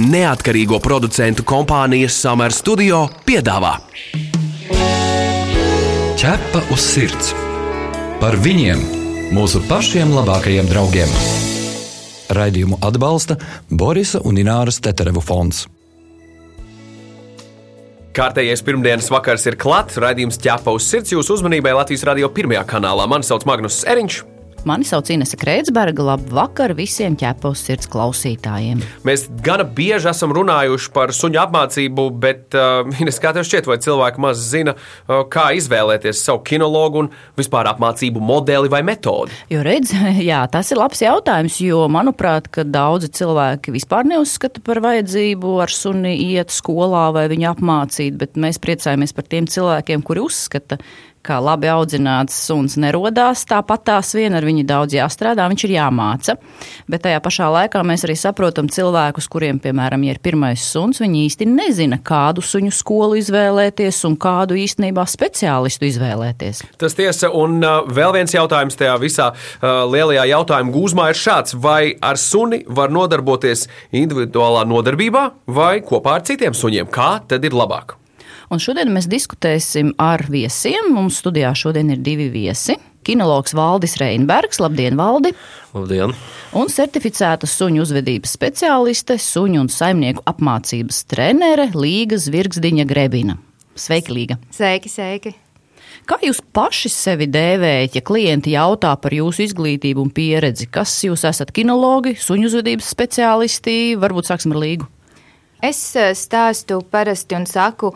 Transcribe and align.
Neatkarīgo 0.00 0.78
producentu 0.80 1.44
kompānijas 1.44 2.14
Summer 2.16 2.52
Studio 2.56 3.02
piedāvā 3.28 3.74
Ķepa 6.16 6.62
uz 6.72 6.80
sirds 6.80 7.32
par 8.22 8.38
viņiem, 8.40 8.80
mūsu 9.36 9.60
pašiem 9.68 10.14
labākajiem 10.16 10.70
draugiem. 10.70 11.12
Raidījumu 12.32 12.80
atbalsta 12.80 13.36
Borisa 13.68 14.22
un 14.24 14.40
Ināras 14.40 14.80
Teterevu 14.80 15.20
fonds. 15.20 15.66
Kārtējais 18.16 18.64
pirmdienas 18.64 19.12
vakars 19.12 19.44
ir 19.50 19.60
klāts. 19.60 20.00
Radījums 20.00 20.40
ķēpa 20.40 20.72
uz 20.72 20.88
sirds 20.88 21.12
jūsu 21.12 21.36
uzmanībai 21.36 21.76
Latvijas 21.76 22.08
radio 22.08 22.32
pirmajā 22.32 22.64
kanālā. 22.70 23.04
Mani 23.12 23.28
sauc 23.28 23.44
Magnus 23.44 23.82
Eriņš. 23.84 24.31
Mani 24.64 24.86
sauc 24.86 25.08
Inese 25.10 25.34
Kreitsberga. 25.34 26.04
Labvakar 26.06 26.70
visiem 26.78 27.16
ķepos 27.18 27.64
sirds 27.66 27.88
klausītājiem. 27.90 28.78
Mēs 29.06 29.24
gana 29.42 29.64
bieži 29.66 30.06
esam 30.12 30.30
runājuši 30.36 30.92
par 30.94 31.10
suņu 31.16 31.40
apmācību, 31.42 32.04
bet 32.22 32.54
uh, 32.54 32.86
Ines, 33.02 33.18
kā 33.22 33.32
tev 33.34 33.46
šķiet, 33.48 33.66
vai 33.66 33.80
cilvēki 33.82 34.22
maz 34.22 34.44
zina, 34.52 34.76
uh, 34.76 35.24
kā 35.26 35.48
izvēlēties 35.58 36.22
savu 36.28 36.44
kinologu 36.46 37.02
un 37.02 37.10
vispār 37.38 37.72
apmācību 37.72 38.22
modeli 38.22 38.70
vai 38.70 38.84
metodi? 38.86 39.34
Jo 39.50 39.64
redz, 39.66 39.96
jā, 40.30 40.44
tas 40.52 40.70
ir 40.70 40.78
labs 40.78 41.02
jautājums, 41.02 41.58
jo 41.66 41.82
manuprāt, 41.90 42.46
ka 42.54 42.62
daudzi 42.62 43.10
cilvēki 43.18 43.74
vispār 43.74 44.06
neuzskata 44.14 44.62
par 44.62 44.82
vajadzību 44.84 45.56
ar 45.64 45.74
suni 45.74 46.14
iet 46.30 46.54
skolā 46.54 47.08
vai 47.18 47.26
viņu 47.34 47.50
apmācīt, 47.56 48.14
bet 48.20 48.38
mēs 48.38 48.62
priecājamies 48.62 49.16
par 49.16 49.26
tiem 49.26 49.50
cilvēkiem, 49.50 50.06
kuri 50.06 50.22
uzskata, 50.22 50.78
kā 51.26 51.38
labi 51.42 51.70
audzināts 51.70 52.36
suns 52.46 52.76
nerodās, 52.80 53.44
tāpat 53.48 53.84
tās 53.86 54.12
vien 54.16 54.34
ar 54.34 54.44
viņu 54.46 54.64
daudz 54.66 54.96
jāstrādā, 54.96 55.46
viņš 55.50 55.64
ir 55.68 55.74
jāmāca. 55.76 56.36
Bet 56.90 57.04
tajā 57.06 57.20
pašā 57.22 57.48
laikā 57.56 57.82
mēs 57.86 58.04
arī 58.06 58.16
saprotam 58.18 58.70
cilvēkus, 58.72 59.28
kuriem, 59.32 59.60
piemēram, 59.62 60.06
ja 60.06 60.16
ir 60.16 60.22
pirmais 60.22 60.64
suns, 60.66 61.00
viņi 61.02 61.24
īsti 61.28 61.48
nezina, 61.50 62.00
kādu 62.02 62.44
suņu 62.44 62.74
skolu 62.74 63.20
izvēlēties 63.22 64.02
un 64.08 64.18
kādu 64.20 64.58
īstenībā 64.58 65.06
speciālistu 65.08 65.88
izvēlēties. 65.90 66.64
Tas 66.82 66.98
tiesa, 66.98 67.30
un 67.30 67.60
uh, 67.62 67.82
vēl 67.86 68.16
viens 68.18 68.34
jautājums 68.34 68.78
tajā 68.78 68.98
visā 69.02 69.30
uh, 69.32 69.84
lielajā 69.92 70.26
jautājuma 70.34 70.74
gūzmā 70.74 71.08
ir 71.12 71.22
šāds. 71.22 71.56
Vai 71.62 71.94
ar 72.02 72.18
suni 72.20 72.62
var 72.66 72.92
nodarboties 72.94 73.68
individuālā 73.94 74.66
nodarbībā 74.68 75.28
vai 75.46 75.74
kopā 75.86 76.18
ar 76.18 76.26
citiem 76.26 76.56
suņiem? 76.56 76.90
Kā 76.92 77.14
tad 77.30 77.44
ir 77.46 77.54
labāk? 77.56 78.01
Un 78.52 78.60
šodien 78.60 78.90
mēs 78.92 79.06
diskutēsim 79.08 79.94
ar 80.02 80.26
viesiem. 80.28 80.90
Mums 80.92 81.22
studijā 81.22 81.54
šodien 81.56 81.88
ir 81.94 82.02
divi 82.04 82.26
viesi. 82.28 82.76
Kinologs 83.02 83.54
Valdis 83.56 83.96
Reinbergs, 83.96 84.60
labdien, 84.60 84.98
Valdi! 85.00 85.32
Labdien! 85.72 86.12
Un 86.54 86.68
certificēta 86.70 87.48
suņu 87.48 87.80
uzvedības 87.82 88.36
speciāliste, 88.36 89.16
suņu 89.18 89.64
un 89.64 89.72
saimnieku 89.72 90.22
apmācības 90.28 91.00
trenere 91.08 91.70
Līga 91.72 92.20
Zvirgzdiņa 92.20 92.86
Grebina. 92.92 93.40
Sveiki, 93.72 94.12
Līga! 94.20 94.36
Sveiki, 94.52 94.92
sveiki! 94.92 95.32
Kā 96.06 96.20
jūs 96.20 96.44
paši 96.52 96.92
sevi 96.92 97.30
dēvējat, 97.32 97.96
ja 97.96 98.04
klienti 98.04 98.52
jautā 98.52 98.92
par 99.00 99.16
jūsu 99.16 99.46
izglītību 99.48 100.04
un 100.04 100.12
pieredzi? 100.12 100.68
Kas 100.68 100.92
jūs 101.08 101.24
esat 101.24 101.56
kinologi, 101.56 102.18
suņu 102.20 102.52
uzvedības 102.52 102.92
speciālisti? 102.92 103.78
Varbūt 104.02 104.28
sāksim 104.28 104.52
ar 104.52 104.60
Līgu. 104.60 104.92
Es 105.62 105.78
eh, 105.94 106.10
stāstu 106.18 106.80
parasti 106.90 107.36
un 107.38 107.44
saku, 107.46 107.92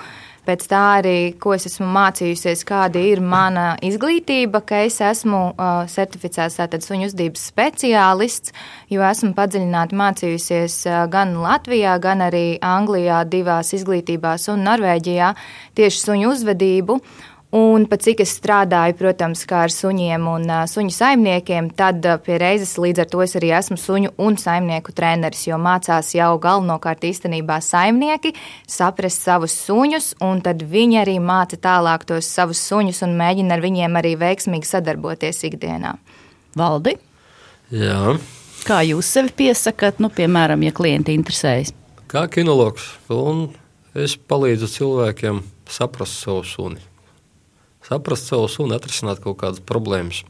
pēc 0.47 0.65
tā 0.71 0.83
arī, 1.01 1.19
ko 1.43 1.55
es 1.57 1.67
esmu 1.69 1.89
mācījusies, 1.95 2.65
kāda 2.69 3.03
ir 3.03 3.21
mana 3.21 3.67
izglītība, 3.85 4.63
ka 4.67 4.85
es 4.87 5.01
esmu 5.05 5.43
uh, 5.53 5.85
certificēts 5.91 6.59
tātad 6.61 6.87
suņu 6.87 7.11
uzdības 7.11 7.47
speciālists, 7.53 8.55
jo 8.93 9.05
esmu 9.07 9.35
padziļināti 9.37 9.99
mācījusies 9.99 10.81
uh, 10.89 10.99
gan 11.13 11.37
Latvijā, 11.43 11.97
gan 12.03 12.25
arī 12.27 12.45
Anglijā 12.65 13.25
divās 13.29 13.75
izglītībās 13.77 14.49
un 14.55 14.67
Norvēģijā 14.67 15.33
tieši 15.79 16.05
suņu 16.07 16.35
uzvedību. 16.35 17.01
Un 17.57 17.87
pat 17.89 18.03
cik 18.05 18.19
es 18.21 18.35
strādāju, 18.37 18.93
protams, 18.99 19.47
kā 19.49 19.63
ar 19.65 19.73
suņiem 19.73 20.27
un 20.29 20.43
uh, 20.51 20.65
suņu 20.69 20.93
saimniekiem, 20.93 21.71
tad 21.79 22.05
uh, 22.05 22.19
pie 22.21 22.35
reizes 22.43 22.75
līdz 22.77 23.05
ar 23.05 23.09
to 23.09 23.21
es 23.25 23.33
arī 23.39 23.53
esmu 23.57 23.79
suņu 23.81 24.11
un 24.21 24.35
saimnieku 24.37 24.93
treneris, 24.93 25.47
jo 25.47 25.57
mācās 25.63 26.11
jau 26.13 26.35
galvenokārt 26.43 27.07
īstenībā 27.09 27.57
saimnieki 27.65 28.35
saprast 28.69 29.25
savus 29.25 29.55
suņus, 29.63 30.11
un 30.27 30.43
tad 30.45 30.67
viņi 30.69 30.99
arī 31.01 31.15
māca 31.23 31.57
tālāk 31.57 32.05
tos 32.11 32.29
savus 32.29 32.61
suņus 32.67 33.01
un 33.07 33.15
mēģina 33.17 33.57
ar 33.57 33.65
viņiem 33.65 33.97
arī 34.03 34.11
veiksmīgi 34.21 34.69
sadarboties 34.69 35.41
ikdienā. 35.49 35.95
Valdi? 36.61 36.93
Jā. 37.73 38.19
Kā 38.67 38.83
jūs 38.85 39.15
sevi 39.17 39.33
piesakāt, 39.39 40.03
nu, 40.05 40.11
piemēram, 40.13 40.67
ja 40.67 40.75
klienti 40.77 41.17
interesējas? 41.17 41.73
Kā 42.13 42.27
kinologs, 42.29 42.91
un 43.09 43.47
es 43.97 44.19
palīdzu 44.19 44.69
cilvēkiem 44.75 45.41
saprast 45.73 46.21
savu 46.27 46.45
suni 46.45 46.85
saprast 47.87 48.31
savu 48.31 48.49
sunu, 48.51 48.77
atrisināt 48.77 49.23
kaut 49.23 49.39
kādas 49.43 49.63
problēmas, 49.65 50.25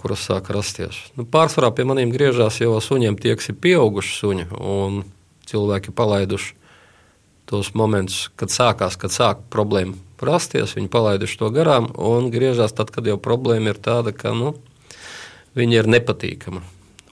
kuras 0.00 0.26
sāk 0.28 0.50
rasties. 0.54 0.98
Nu, 1.16 1.26
pārsvarā 1.26 1.72
pie 1.74 1.86
maniem 1.88 2.12
griežās 2.14 2.60
jau 2.60 2.76
suņiem 2.82 3.18
tie, 3.18 3.34
kas 3.38 3.50
ir 3.50 3.58
pieauguši 3.62 4.14
suņi, 4.20 4.46
un 4.60 5.02
cilvēki 5.48 5.94
palaiduši 5.96 6.54
tos 7.46 7.72
momentus, 7.78 8.26
kad 8.38 8.50
sākās, 8.50 8.98
kad 8.98 9.14
sāk 9.14 9.44
problēma 9.54 9.94
rasties, 10.22 10.74
viņi 10.76 10.90
palaiduši 10.90 11.38
to 11.40 11.50
garām 11.54 11.90
un 11.94 12.30
griežās 12.34 12.74
tad, 12.74 12.90
kad 12.94 13.06
jau 13.06 13.18
problēma 13.22 13.72
ir 13.72 13.82
tāda, 13.82 14.14
ka 14.16 14.34
nu, 14.34 14.56
viņi 15.58 15.80
ir 15.80 15.90
nepatīkama. 15.90 16.62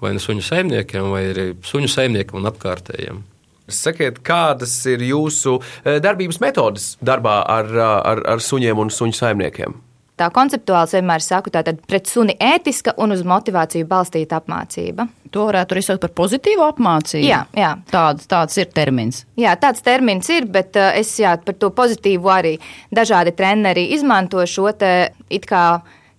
Vai 0.03 0.13
nu 0.17 0.21
suņu 0.21 0.43
saimniekiem, 0.45 1.07
vai 1.13 1.23
arī 1.31 1.47
suņu 1.65 1.89
saimniekam 1.89 2.43
un 2.43 2.51
apkārtējiem. 2.51 3.23
Sakiet, 3.69 4.21
kādas 4.21 4.75
ir 4.91 5.01
jūsu 5.07 5.57
e, 5.59 5.97
darbības 6.05 6.41
metodes 6.43 6.91
darbā 7.01 7.41
ar, 7.49 7.71
ar, 7.81 8.23
ar 8.35 8.43
suņiem 8.45 8.83
un 8.83 8.93
suņu 8.93 9.17
saimniekiem? 9.17 9.77
Tā 10.15 10.29
konceptuāli 10.31 10.93
vienmēr 10.95 11.23
saku, 11.25 11.51
tā 11.51 11.65
tad 11.67 11.81
pret 11.91 12.07
suni 12.07 12.37
ētiska 12.39 12.93
un 13.03 13.17
uz 13.17 13.25
motivāciju 13.27 13.89
balstīta 13.91 14.39
apmācība. 14.39 15.09
To 15.35 15.49
varētu 15.49 15.75
arī 15.75 15.83
saukt 15.83 16.05
par 16.05 16.13
pozitīvu 16.21 16.63
apmācību. 16.69 17.27
Jā, 17.27 17.41
jā. 17.59 17.73
Tāds, 17.91 18.29
tāds 18.31 18.61
ir 18.63 18.69
termins. 18.77 19.25
Jā, 19.41 19.57
tāds 19.59 19.83
termins 19.83 20.31
ir, 20.31 20.47
bet 20.47 20.79
uh, 20.79 20.93
es 20.95 21.11
jā, 21.19 21.33
par 21.43 21.59
to 21.59 21.73
pozitīvu 21.75 22.31
arī 22.31 22.55
dažādi 22.95 23.35
treneri 23.35 23.89
izmanto 23.97 24.45
šo 24.47 24.71
te 24.79 24.93
it 25.35 25.49
kā 25.51 25.65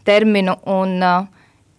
terminu 0.04 0.58
un 0.76 0.98
uh, 1.00 1.32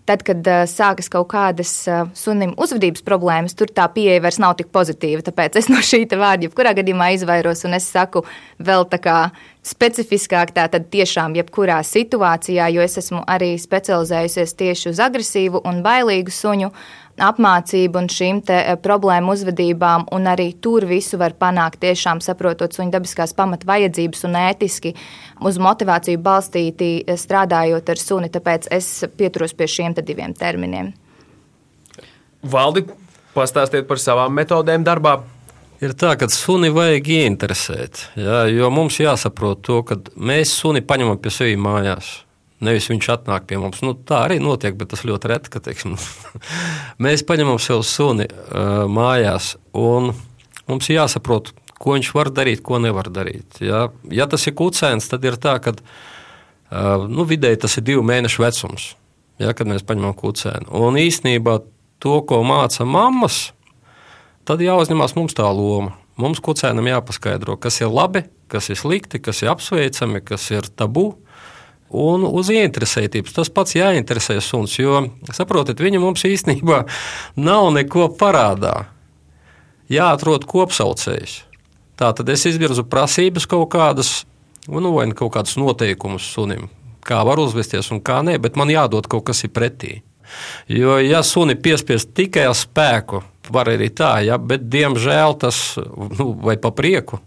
Tad, 0.07 0.23
kad 0.27 0.47
uh, 0.47 0.63
sākas 0.71 1.11
kaut 1.11 1.29
kādas 1.33 1.73
uh, 1.91 2.07
sunim 2.15 2.55
uzvedības 2.63 3.03
problēmas, 3.07 3.57
tur 3.59 3.73
tā 3.75 3.89
pieeja 3.91 4.23
vairs 4.23 4.39
nav 4.43 4.55
tik 4.59 4.71
pozitīva. 4.75 5.25
Tāpēc 5.27 5.59
es 5.59 5.71
no 5.73 5.83
šī 5.83 6.05
vārda 6.15 6.47
jebkurā 6.47 6.77
gadījumā 6.79 7.11
izvairos 7.17 7.65
un 7.67 7.75
es 7.79 7.89
saku 7.91 8.23
vēl 8.63 8.87
tā 8.93 9.03
kā 9.03 9.19
specifiskāk, 9.67 10.53
tātad 10.55 10.87
tiešām 10.93 11.35
jebkurā 11.39 11.81
situācijā, 11.87 12.69
jo 12.75 12.85
es 12.85 12.97
esmu 13.01 13.25
arī 13.27 13.57
specializējusies 13.59 14.55
tieši 14.61 14.93
uz 14.93 15.03
agresīvu 15.03 15.63
un 15.67 15.83
bailīgu 15.85 16.33
suņu 16.33 16.71
apmācību 17.27 18.01
un 18.03 18.09
šīm 18.13 18.43
eh, 18.53 18.75
problēmu 18.83 19.33
uzvedībām, 19.33 20.07
un 20.13 20.29
arī 20.31 20.51
tur 20.63 20.87
visu 20.87 21.19
var 21.19 21.35
panākt 21.39 21.81
tiešām 21.83 22.21
saprotot 22.25 22.77
suņu 22.77 22.93
dabiskās 22.95 23.33
pamat 23.37 23.65
vajadzības 23.67 24.27
un 24.29 24.37
ētiski 24.43 24.93
uz 25.49 25.59
motivāciju 25.59 26.21
balstīti 26.23 26.91
eh, 27.03 27.17
strādājot 27.19 27.95
ar 27.95 28.03
suni, 28.03 28.31
tāpēc 28.33 28.69
es 28.71 28.91
pieturos 29.17 29.57
pie 29.57 29.71
šiem 29.71 29.97
diviem 29.97 30.37
terminiem. 30.37 30.93
Valdi, 32.47 32.85
pastāstiet 33.35 33.89
par 33.89 33.99
savām 33.99 34.37
metodēm 34.37 34.85
darbā. 34.87 35.19
Ir 35.85 35.93
tā, 35.93 36.15
ka 36.17 36.29
suni 36.33 36.71
vajag 36.73 37.09
ieinteresēt, 37.13 38.07
jā, 38.17 38.47
jo 38.49 38.71
mums 38.73 38.97
jāsaprot 38.97 39.61
to, 39.67 39.83
ka 39.85 39.99
mēs 40.17 40.55
suni 40.57 40.81
paņemam 40.81 41.19
pie 41.21 41.33
sevis 41.35 41.61
mājās. 41.61 42.13
Nevis 42.65 42.87
viņš 42.89 43.11
atnāk 43.13 43.45
pie 43.51 43.59
mums. 43.61 43.83
Nu, 43.85 43.93
tā 43.93 44.23
arī 44.25 44.39
notiek, 44.41 44.73
bet 44.81 44.89
tas 44.95 45.05
ļoti 45.05 45.29
reti, 45.29 45.51
ka 45.53 45.61
teiksim, 45.61 45.99
mēs 47.05 47.27
paņemam 47.29 47.61
sev 47.61 47.83
suni 47.85 48.25
uh, 48.31 48.87
mājās, 48.89 49.53
mums 49.77 50.89
jāsaprot, 50.89 51.53
ko 51.77 51.99
viņš 51.99 52.13
var 52.17 52.33
darīt, 52.33 52.63
ko 52.65 52.81
nevar 52.81 53.11
darīt. 53.13 53.61
Ja, 53.61 53.91
ja 54.09 54.25
tas 54.33 54.49
ir 54.49 54.57
kucēns, 54.57 55.11
tad 55.13 55.29
ir 55.29 55.37
tā, 55.37 55.59
ka 55.61 55.75
uh, 55.77 57.05
nu, 57.05 57.29
vidēji 57.29 57.61
tas 57.67 57.77
ir 57.77 57.85
divu 57.91 58.07
mēnešu 58.09 58.47
vecums, 58.47 58.95
ja, 59.43 59.53
kad 59.53 59.69
mēs 59.69 59.85
paņemam 59.85 60.17
kucēnu. 60.17 60.73
Un 60.81 60.97
īsnībā 61.05 61.59
to, 62.01 62.23
ko 62.25 62.41
māca 62.49 62.89
mammas, 62.89 63.51
tad 64.47 64.63
jāuzņemās 64.65 65.17
mums 65.19 65.37
tā 65.37 65.47
loma. 65.51 65.97
Mums 66.17 66.41
kucēnam 66.41 66.87
jāpaskaidro, 66.89 67.59
kas 67.61 67.83
ir 67.83 67.93
labi, 67.93 68.25
kas 68.49 68.71
ir 68.73 68.79
slikti, 68.81 69.21
kas 69.21 69.43
ir 69.43 69.51
apsveicami, 69.53 70.23
kas 70.25 70.49
ir 70.55 70.69
tabū 70.73 71.11
un 71.93 72.25
uz 72.27 72.49
ieinteresētības. 72.55 73.35
Tas 73.37 73.53
pats 73.53 73.77
jāinteresē 73.77 74.39
suns, 74.41 74.79
jo, 74.81 75.03
saprotat, 75.37 75.83
viņa 75.83 76.01
mums 76.03 76.25
īstenībā 76.27 76.85
nav 77.37 77.69
neko 77.77 78.09
parādā. 78.19 78.87
Jāatrod 79.93 80.49
kopsaucējs. 80.49 81.43
Tā 81.97 82.11
tad 82.17 82.33
es 82.33 82.43
izvirzu 82.49 82.85
prasības 82.89 83.47
kaut 83.49 83.69
kādas, 83.73 84.25
nu, 84.69 84.91
vai 84.97 85.07
kaut 85.17 85.35
kādus 85.37 85.57
noteikumus 85.61 86.27
sunim, 86.33 86.67
kā 87.07 87.23
var 87.25 87.41
uzvesties 87.41 87.93
un 87.95 88.03
kā 88.05 88.23
nē, 88.27 88.41
bet 88.43 88.59
man 88.59 88.73
jādod 88.73 89.07
kaut 89.09 89.29
kas 89.29 89.45
pretī. 89.53 90.01
Jo, 90.67 90.97
ja 90.99 91.23
suni 91.23 91.55
piespiest 91.55 92.11
tikai 92.17 92.49
ar 92.49 92.57
spēku 92.59 93.23
var 93.53 93.71
arī 93.73 93.91
tā, 93.95 94.19
ja, 94.27 94.39
bet 94.39 94.67
diemžēl 94.73 95.37
tas, 95.41 95.61
nu, 96.19 96.33
vai 96.45 96.57
pa 96.61 96.73
prieku, 96.75 97.21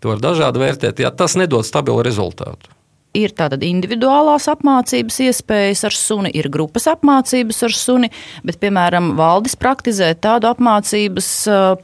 to 0.00 0.12
var 0.12 0.22
dažādi 0.22 0.62
vērtēt, 0.62 1.02
ja 1.04 1.12
tas 1.14 1.36
nedod 1.40 1.66
stabilu 1.66 2.04
rezultātu. 2.04 2.72
Ir 3.14 3.30
tātad 3.30 3.62
individuālās 3.62 4.48
apmācības 4.50 5.20
iespējas 5.22 5.84
ar 5.86 5.94
suni, 5.94 6.32
ir 6.34 6.48
grupas 6.50 6.88
apmācības 6.90 7.60
ar 7.68 7.74
suni, 7.78 8.08
bet, 8.42 8.58
piemēram, 8.58 9.12
valdis 9.14 9.54
praktizē 9.54 10.08
tādu 10.18 10.48
apmācības 10.50 11.28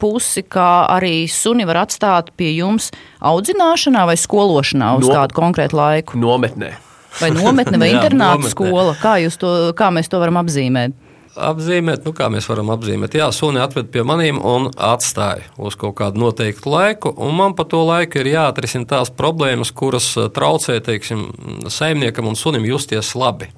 pusi, 0.03 0.43
kā 0.43 0.71
arī 0.91 1.29
suni 1.31 1.69
var 1.71 1.85
atstāt 1.85 2.33
pie 2.35 2.51
jums 2.57 2.91
audzināšanā 3.23 4.09
vai 4.11 4.19
skološanā 4.19 4.91
uz 4.99 5.07
no, 5.07 5.21
kādu 5.21 5.39
konkrētu 5.39 5.79
laiku. 5.79 6.19
Nometnē. 6.19 6.73
Vai 7.21 7.31
nometne 7.37 7.79
vai 7.79 7.93
internāta 7.95 8.51
skola? 8.51 8.97
Kā, 8.99 9.15
to, 9.39 9.55
kā 9.79 9.95
mēs 9.95 10.11
to 10.11 10.19
varam 10.19 10.43
apzīmēt? 10.43 10.99
Apzīmēt, 11.37 12.05
nu, 12.07 12.13
kā 12.17 12.29
mēs 12.33 12.49
varam 12.51 12.73
apzīmēt. 12.75 13.15
Jā, 13.19 13.31
suni 13.35 13.61
atved 13.63 13.91
pie 13.93 14.05
maniem 14.07 14.41
un 14.43 14.71
atstāja 14.75 15.47
uz 15.61 15.77
kaut 15.79 15.97
kādu 16.01 16.23
noteiktu 16.23 16.73
laiku, 16.73 17.15
un 17.17 17.37
man 17.39 17.57
pa 17.59 17.67
to 17.69 17.83
laiku 17.87 18.21
ir 18.21 18.33
jāatrisina 18.35 18.89
tās 18.97 19.13
problēmas, 19.15 19.73
kuras 19.75 20.13
eh, 20.19 20.31
traucē, 20.35 20.81
teiksim, 20.85 21.29
saimniekam 21.71 22.31
un 22.31 22.39
sunim 22.39 22.67
justies 22.69 23.15
labi. 23.19 23.51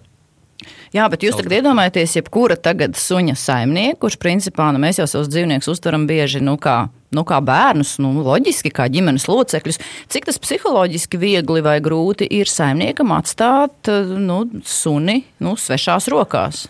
Jā, 0.92 1.06
bet 1.08 1.22
jūs 1.24 1.38
tagad 1.38 1.54
iedomājaties, 1.56 2.18
jebkura 2.18 2.58
tagad 2.60 2.98
suņa 3.00 3.32
saimnieku, 3.40 3.96
kurš 4.04 4.18
principā 4.20 4.68
nu, 4.74 4.80
mēs 4.82 5.00
jau 5.00 5.06
savus 5.08 5.30
dzīvniekus 5.32 5.70
uztveram 5.72 6.04
bieži 6.06 6.42
nu, 6.44 6.58
kā, 6.60 6.90
nu, 7.16 7.24
kā 7.28 7.38
bērnus, 7.42 7.94
nu, 8.04 8.12
loģiski 8.26 8.70
kā 8.76 8.90
ģimenes 8.92 9.24
locekļus. 9.30 9.80
Cik 10.12 10.28
tas 10.28 10.38
psiholoģiski 10.42 11.20
viegli 11.22 11.64
vai 11.64 11.78
grūti 11.82 12.28
ir 12.36 12.52
saimniekam 12.52 13.16
atstāt 13.16 13.88
nu, 14.20 14.42
suni 14.68 15.22
nu, 15.40 15.56
svešās 15.56 16.12
rokās? 16.12 16.66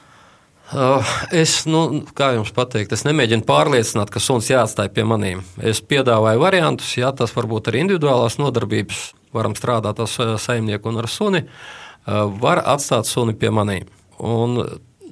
Uh, 0.73 1.05
es, 1.37 1.67
nu, 1.69 2.01
kā 2.17 2.31
jums 2.33 2.53
pateikt, 2.57 2.95
es 2.97 3.05
nemēģinu 3.05 3.45
pārliecināt, 3.45 4.09
ka 4.09 4.23
suns 4.25 4.47
jāatstāj 4.49 4.89
pie 4.97 5.05
maniem. 5.05 5.43
Es 5.61 5.83
piedāvāju 5.85 6.41
variantus, 6.41 6.95
ja 6.97 7.11
tas 7.13 7.35
varbūt 7.37 7.69
ir 7.69 7.83
individuālās 7.83 8.39
nodarbības, 8.41 9.03
varam 9.37 9.53
strādāt 9.59 10.01
ar 10.01 10.39
saimnieku 10.41 10.89
un 10.89 11.03
ar 11.03 11.11
suni, 11.13 11.43
uh, 11.45 12.25
var 12.41 12.63
atstāt 12.73 13.11
suni 13.11 13.37
pie 13.37 13.53
maniem. 13.53 13.91
Un 14.17 14.63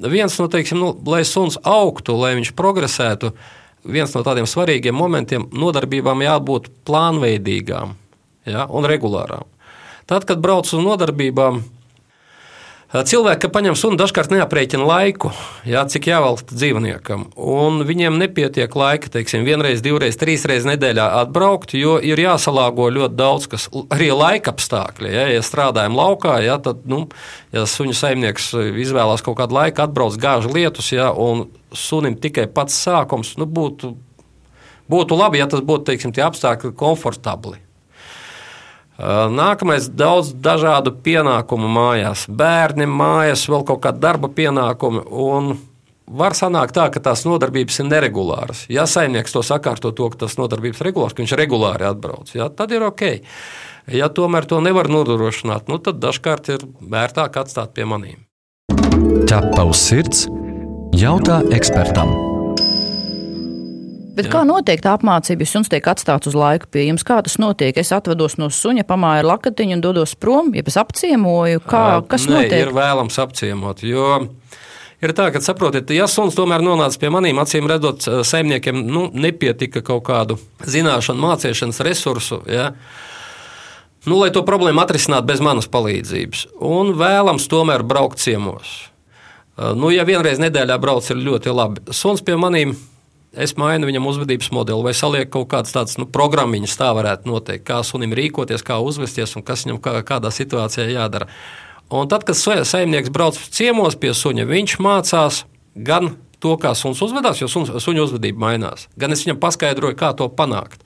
viens 0.08 0.38
no, 0.40 0.48
teiksim, 0.48 0.80
nu, 0.80 0.94
lai 1.12 1.26
suns 1.28 1.58
augtu, 1.60 2.16
lai 2.16 2.32
viņš 2.38 2.54
progresētu, 2.56 3.34
viens 3.84 4.16
no 4.16 4.24
tādiem 4.24 4.48
svarīgiem 4.48 4.96
momentiem 4.96 5.44
nodarbībām 5.52 6.24
jābūt 6.24 6.70
plānveidīgām 6.88 7.92
ja, 8.48 8.64
un 8.64 8.88
regulārām. 8.88 9.44
Tad, 10.08 10.24
kad 10.24 10.40
brauc 10.40 10.72
uz 10.72 10.80
nodarbībām, 10.80 11.60
Cilvēki, 12.90 13.44
kad 13.44 13.52
paņem 13.54 13.76
sunu, 13.78 13.94
dažkārt 13.94 14.32
neaprēķina 14.34 14.82
laiku, 14.82 15.28
jā, 15.62 15.84
cik 15.86 16.08
jāvelk 16.10 16.40
dzīvniekam. 16.50 17.28
Un 17.38 17.84
viņiem 17.86 18.16
nepietiek 18.18 18.74
laika, 18.74 19.12
teiksim, 19.14 19.44
vienreiz, 19.46 19.78
divreiz, 19.84 20.18
trīsreiz 20.18 20.66
nedēļā 20.66 21.04
atbraukt, 21.20 21.76
jo 21.78 22.00
ir 22.02 22.18
jāsalāgo 22.18 22.88
ļoti 22.90 23.14
daudz, 23.14 23.46
kas 23.52 23.68
arī 23.94 24.10
laika 24.10 24.50
apstākļi. 24.50 25.14
Ja, 25.14 25.28
ja 25.30 25.46
strādājam 25.46 25.94
laukā, 25.94 26.40
ja, 26.42 26.58
tad, 26.58 26.82
nu, 26.90 27.04
ja 27.54 27.62
suņu 27.62 27.94
saimnieks 27.94 28.50
izvēlās 28.82 29.22
kaut 29.22 29.38
kādu 29.38 29.60
laiku, 29.60 29.86
atbrauc 29.86 30.18
gāžu 30.18 30.50
lietus, 30.58 30.90
ja, 30.90 31.12
un 31.14 31.46
sunim 31.70 32.18
tikai 32.18 32.50
pats 32.50 32.74
sākums, 32.88 33.36
nu, 33.38 33.46
būtu, 33.46 33.94
būtu 34.90 35.22
labi, 35.22 35.38
ja 35.38 35.46
tas 35.46 35.62
būtu, 35.62 35.92
teiksim, 35.92 36.10
tie 36.10 36.26
apstākļi 36.26 36.74
komfortabli. 36.74 37.62
Nākamais 39.00 39.88
daudz 39.96 40.34
dažādu 40.44 40.92
pienākumu 41.04 41.70
mājās, 41.72 42.26
bērni 42.28 42.88
mājās, 42.90 43.46
vēl 43.48 43.64
kaut 43.68 43.82
kāda 43.86 44.02
darba 44.02 44.28
pienākumi. 44.28 45.04
Var 46.10 46.34
sanākt 46.34 46.74
tā, 46.74 46.88
ka 46.90 47.00
tās 47.00 47.22
nodarbības 47.22 47.80
ir 47.80 47.86
neregulāras. 47.86 48.64
Ja 48.72 48.82
saimnieks 48.90 49.32
to 49.32 49.44
sakārto, 49.46 49.92
to, 49.94 50.08
ka 50.10 50.24
tas 50.24 50.34
nodarbības 50.40 50.82
ir 50.82 50.90
regulārs, 50.90 51.14
ka 51.14 51.22
viņš 51.22 51.36
regulāri 51.38 51.86
atbrauc, 51.86 52.32
ja, 52.34 52.50
tad 52.50 52.74
ir 52.74 52.82
ok. 52.88 53.04
Ja 53.94 54.10
tomēr 54.12 54.48
to 54.50 54.58
nevar 54.60 54.90
nodrošināt, 54.90 55.70
nu, 55.70 55.78
tad 55.78 56.02
dažkārt 56.02 56.50
ir 56.52 56.66
vērtāk 56.80 57.38
atstāt 57.40 57.72
pie 57.78 57.86
maniem. 57.88 58.26
Ķepa 59.30 59.64
uz 59.70 59.86
sirds, 59.86 60.26
jautā 60.98 61.40
ekspertam. 61.54 62.29
Bet 64.10 64.26
Jā. 64.26 64.32
kā 64.32 64.40
notiek 64.48 64.80
tā 64.82 64.94
apmācība, 64.96 65.44
ja 65.44 65.50
suns 65.50 65.70
tiek 65.70 65.86
atstāts 65.86 66.30
uz 66.30 66.36
laiku 66.36 66.66
pie 66.72 66.88
jums? 66.88 67.04
Kā 67.06 67.20
tas 67.24 67.36
notiek? 67.42 67.76
Es 67.78 67.92
atvados 67.94 68.36
no 68.40 68.48
suņa, 68.50 68.84
pamāju 68.88 69.22
ar 69.22 69.28
lakatiņu 69.34 69.76
un 69.76 69.84
dodos 69.84 70.16
prom, 70.18 70.50
ja 70.56 70.64
es 70.66 70.78
apciemoju. 70.80 71.62
Kā, 71.68 71.84
kas 72.10 72.26
Nē, 72.26 72.40
notiek? 72.40 72.56
Ir 72.64 72.74
vēlams 72.74 73.20
apciemot, 73.22 73.84
jo 73.86 74.08
ir 75.00 75.14
tā, 75.16 75.30
ka 75.32 75.42
saprotiet, 75.44 75.92
ja 75.94 76.08
suns 76.10 76.36
tomēr 76.38 76.64
nonāca 76.64 76.98
pie 77.00 77.12
maniem, 77.12 77.38
acīm 77.42 77.70
redzot, 77.70 78.08
saimniekiem 78.26 78.82
nu, 78.88 79.06
nepietika 79.14 79.84
kaut 79.86 80.04
kādu 80.10 80.40
zināšanu, 80.66 81.22
mācīšanas 81.28 81.80
resursu. 81.86 82.42
Ja? 82.50 82.72
Nu, 84.08 84.18
lai 84.20 84.30
to 84.34 84.42
problēmu 84.46 84.82
atrisinātu 84.82 85.28
bez 85.28 85.42
manas 85.44 85.68
palīdzības. 85.70 86.46
Un 86.64 86.94
vēlams 86.98 87.48
tomēr 87.52 87.84
braukt 87.86 88.20
ciemos. 88.22 88.78
Nu, 89.76 89.90
ja 89.92 90.06
vienreiz 90.08 90.40
nedēļā 90.40 90.78
brauc, 90.80 91.04
ir 91.12 91.20
ļoti 91.20 91.52
labi. 91.52 91.82
Suns 91.92 92.24
pie 92.24 92.38
maniem 92.40 92.72
es 93.32 93.54
mainu 93.58 93.88
viņam 93.88 94.08
uzvedības 94.10 94.50
modeli, 94.54 94.84
vai 94.84 94.94
salieku 94.96 95.40
kaut 95.40 95.50
kādas 95.54 95.74
tādas 95.74 95.98
nu, 96.00 96.06
programmiņas, 96.10 96.78
tā 96.80 96.90
varētu 96.96 97.30
noteikt, 97.30 97.66
kā 97.68 97.80
sunim 97.86 98.14
rīkoties, 98.16 98.64
kā 98.66 98.80
uzvesties 98.82 99.36
un 99.38 99.46
kas 99.46 99.66
viņam 99.66 99.80
kā, 99.84 99.94
kādā 100.06 100.32
situācijā 100.34 100.88
jādara. 100.90 101.30
Un 101.90 102.10
tad, 102.10 102.24
kad 102.26 102.38
saimnieks 102.38 103.10
brauc 103.10 103.38
ciemos 103.50 103.96
pie 103.98 104.12
suņa, 104.14 104.46
viņš 104.46 104.76
mācās 104.82 105.44
gan 105.74 106.14
to, 106.40 106.54
kā 106.60 106.72
suns 106.78 107.02
uzvedās, 107.04 107.40
jo 107.42 107.48
suns, 107.50 107.72
suņa 107.82 108.04
uzvedība 108.06 108.46
mainās, 108.46 108.86
gan 108.98 109.12
es 109.14 109.24
viņam 109.26 109.40
paskaidroju, 109.42 109.98
kā 109.98 110.12
to 110.16 110.30
panākt. 110.32 110.82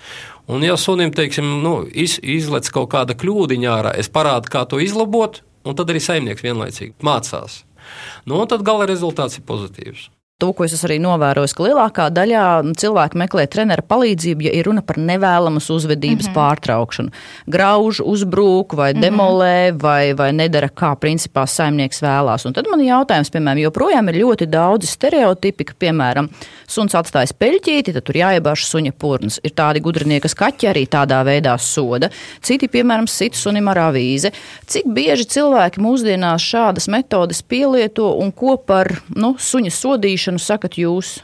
Un, 0.50 0.64
ja 0.66 0.76
sunim 0.80 1.12
teiksim, 1.14 1.46
nu, 1.64 1.76
iz, 1.88 2.18
izlec 2.20 2.68
kaut 2.72 2.90
kāda 2.92 3.16
kļūdiņa 3.16 3.70
ārā, 3.78 3.94
es 4.00 4.10
parādu, 4.12 4.50
kā 4.52 4.64
to 4.68 4.80
izlabot, 4.82 5.40
un 5.64 5.76
tad 5.78 5.92
arī 5.92 6.02
saimnieks 6.04 6.44
vienlaicīgi 6.44 6.96
mācās. 7.04 7.62
Nu, 8.24 8.40
un 8.40 8.50
tad 8.50 8.64
gala 8.66 8.88
rezultāts 8.88 9.38
ir 9.38 9.46
pozitīvs. 9.48 10.08
To, 10.44 10.50
ko 10.52 10.66
es 10.66 10.82
arī 10.84 10.98
novēroju, 11.00 11.48
ka 11.56 11.64
lielākā 11.64 12.06
daļā 12.12 12.44
cilvēku 12.76 13.16
meklē 13.16 13.46
treneru 13.48 13.80
palīdzību, 13.88 14.44
ja 14.44 14.50
ir 14.52 14.66
runa 14.68 14.82
par 14.84 14.98
nevēlamas 15.00 15.70
uzvedības 15.72 16.26
mm 16.26 16.30
-hmm. 16.30 16.34
pārtraukšanu. 16.36 17.12
Grauž, 17.48 18.02
uzbrūk 18.04 18.74
vai 18.76 18.92
mm 18.92 18.98
-hmm. 18.98 19.04
demolē 19.06 19.82
vai, 19.82 20.12
vai 20.12 20.32
nedara, 20.32 20.68
kā 20.68 20.92
principā 21.00 21.46
saimnieks 21.48 22.02
vēlās. 22.04 22.44
Un 22.46 22.52
tad 22.52 22.68
man 22.70 22.80
ir 22.80 22.92
jautājums, 22.92 23.30
piemēram, 23.30 23.62
joprojām 23.62 24.08
ir 24.08 24.20
ļoti 24.20 24.46
daudzi 24.46 24.86
stereotipi, 24.86 25.64
ka, 25.64 25.72
piemēram, 25.78 26.28
suns 26.66 26.94
atstājas 26.94 27.32
peļķīti, 27.32 27.94
tad 27.94 28.04
tur 28.04 28.14
jāiebāž 28.14 28.66
suņa 28.68 28.92
purns. 28.98 29.40
Ir 29.42 29.50
tādi 29.50 29.80
gudrinieki, 29.80 30.22
kas 30.22 30.34
kaķi 30.34 30.68
arī 30.68 30.84
tādā 30.86 31.24
veidā 31.24 31.56
soda. 31.58 32.10
Citi, 32.42 32.68
piemēram, 32.68 33.06
sit 33.06 33.34
sunim 33.34 33.68
ar 33.68 33.78
avīzi. 33.78 34.32
Cik 34.66 34.84
bieži 34.86 35.24
cilvēki 35.24 35.80
mūsdienās 35.80 36.42
šādas 36.42 36.88
metodes 36.88 37.42
pielieto 37.42 38.12
un 38.18 38.32
ko 38.32 38.56
par 38.56 38.92
nu, 39.16 39.34
suņa 39.38 39.70
sodīšanu? 39.70 40.33
Darīšanu 40.34 40.38
sakat 40.42 40.78
jūs? 40.78 41.22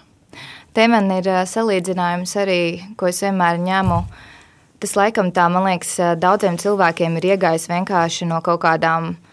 Te 0.72 0.86
man 0.86 1.10
ir 1.10 1.26
salīdzinājums 1.46 2.36
arī, 2.38 2.82
ko 2.96 3.08
es 3.08 3.20
vienmēr 3.22 3.58
ņemu. 3.58 4.04
Tas 4.80 4.96
laikam 4.96 5.32
tā, 5.32 5.48
man 5.50 5.66
liekas, 5.66 5.98
daudziem 6.18 6.56
cilvēkiem 6.56 7.18
ir 7.18 7.34
iegājis 7.34 7.68
vienkārši 7.68 8.26
no 8.26 8.40
kaut 8.40 8.62
kādām 8.62 9.10
uh, 9.10 9.29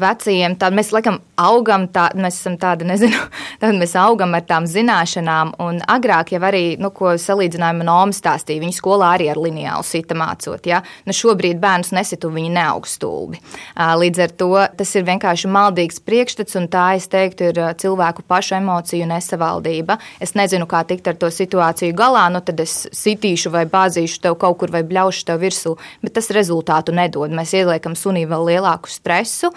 vecajiem, 0.00 0.56
tad 0.58 0.74
mēs 0.74 0.90
laikam 0.94 1.20
augam, 1.40 1.86
tā, 1.92 2.08
mēs 2.18 2.40
esam 2.40 2.56
tādi, 2.60 2.86
nezinu, 2.88 3.18
tad 3.62 3.76
mēs 3.78 3.94
augam 3.98 4.34
ar 4.36 4.44
tām 4.46 4.66
zināšanām. 4.70 5.54
Un 5.62 5.80
agrāk 5.90 6.34
jau 6.34 6.40
arī, 6.46 6.64
nu, 6.80 6.90
ko 6.94 7.14
salīdzinājuma 7.20 7.86
Noma 7.86 8.16
stāstīja, 8.16 8.62
viņa 8.62 8.76
skolā 8.76 9.12
arī 9.16 9.28
ar 9.32 9.40
lineālu 9.40 9.86
sita 9.86 10.16
mācot. 10.18 10.66
Ja? 10.68 10.82
Nu, 11.06 11.14
šobrīd 11.16 11.60
bērnus 11.62 11.92
nesitu, 11.94 12.32
viņi 12.34 12.52
neaug 12.56 12.88
stulbi. 12.90 13.40
Līdz 13.74 14.24
ar 14.24 14.34
to 14.40 14.50
tas 14.78 14.94
ir 14.98 15.06
vienkārši 15.06 15.50
maldīgs 15.52 16.02
priekšstats, 16.04 16.58
un 16.58 16.68
tā, 16.72 16.86
es 16.98 17.08
teiktu, 17.12 17.50
ir 17.52 17.62
cilvēku 17.80 18.26
pašu 18.28 18.58
emociju 18.58 19.08
nesavaldība. 19.10 19.98
Es 20.22 20.34
nezinu, 20.38 20.68
kā 20.70 20.82
tikt 20.88 21.10
ar 21.10 21.18
to 21.20 21.30
situāciju 21.34 21.96
galā, 21.98 22.26
nu 22.34 22.42
tad 22.44 22.60
es 22.64 22.84
sitīšu 22.94 23.52
vai 23.54 23.64
bāzīšu 23.70 24.22
tev 24.26 24.38
kaut 24.42 24.58
kur 24.62 24.74
vai 24.74 24.84
bļaušu 24.86 25.26
tev 25.30 25.42
virsū, 25.44 25.76
bet 26.02 26.16
tas 26.18 26.30
rezultātu 26.34 26.94
nedod. 26.96 27.34
Mēs 27.34 27.54
ieliekam 27.58 27.98
sunī 27.98 28.26
vēl 28.30 28.54
lielāku 28.54 28.90
stresu. 28.90 29.52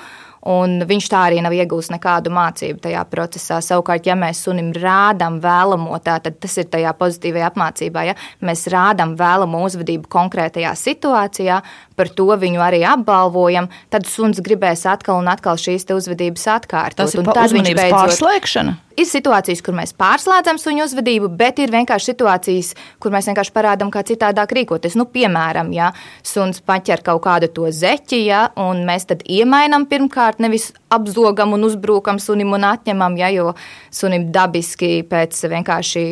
Un 0.47 0.83
viņš 0.87 1.07
tā 1.11 1.23
arī 1.27 1.41
nav 1.41 1.55
iegūmis 1.55 1.89
nekādu 1.95 2.31
mācību 2.33 2.83
tajā 2.83 3.01
procesā. 3.09 3.57
Savukārt, 3.63 4.05
ja 4.07 4.15
mēs 4.19 4.43
sunim 4.45 4.69
rādām 4.75 5.39
vēlamo, 5.43 5.97
tā, 6.05 6.19
tad 6.23 6.37
tas 6.43 6.57
ir 6.61 6.69
tajā 6.71 6.93
pozitīvajā 6.99 7.49
apmācībā. 7.51 8.05
Ja 8.11 8.15
mēs 8.45 8.67
rādām 8.71 9.15
vēlamo 9.19 9.63
uzvedību 9.65 10.07
konkrētajā 10.13 10.75
situācijā, 10.77 11.61
par 11.97 12.11
to 12.13 12.29
viņu 12.37 12.61
arī 12.61 12.83
apbalvojam, 12.87 13.71
tad 13.93 14.05
suns 14.09 14.41
gribēs 14.43 14.85
atkal 14.89 15.21
un 15.23 15.31
atkal 15.31 15.57
šīs 15.59 15.89
uzvedības 15.97 16.45
atkārtot. 16.59 17.07
Tas 17.07 17.17
ir 17.17 17.25
uzmanības 17.25 17.81
beidzot 17.81 17.97
pārslēgšana. 17.97 18.81
ir 18.97 19.05
situācijas, 19.05 19.61
kur 19.61 19.75
mēs 19.77 19.93
pārslēdzam 19.97 20.57
suņu 20.61 20.85
uzvedību, 20.87 21.29
bet 21.37 21.59
ir 21.61 21.73
vienkārši 21.73 22.11
situācijas, 22.11 22.71
kur 23.01 23.13
mēs 23.13 23.29
vienkārši 23.29 23.53
parādām, 23.53 23.91
kā 23.93 24.01
citādāk 24.07 24.53
rīkoties. 24.57 24.97
Nu, 24.97 25.05
piemēram, 25.09 25.69
ja 25.75 25.91
suns 26.25 26.61
paķer 26.65 27.03
kaut 27.05 27.21
kādu 27.25 27.49
to 27.53 27.69
zeķi, 27.73 28.23
ja, 28.25 28.47
un 28.57 28.83
mēs 28.87 29.07
tad 29.09 29.21
iemainām 29.25 29.85
pirmkārt, 29.89 30.41
nevis 30.43 30.71
apzogam 30.93 31.53
un 31.53 31.67
uzbrukam 31.67 32.19
sunim 32.21 32.55
un 32.57 32.65
atņemam, 32.67 33.17
ja, 33.19 33.29
jo 33.33 33.53
sunim 33.93 34.29
dabiski 34.33 35.03
pēc 35.07 35.43
vienkārši 35.51 36.05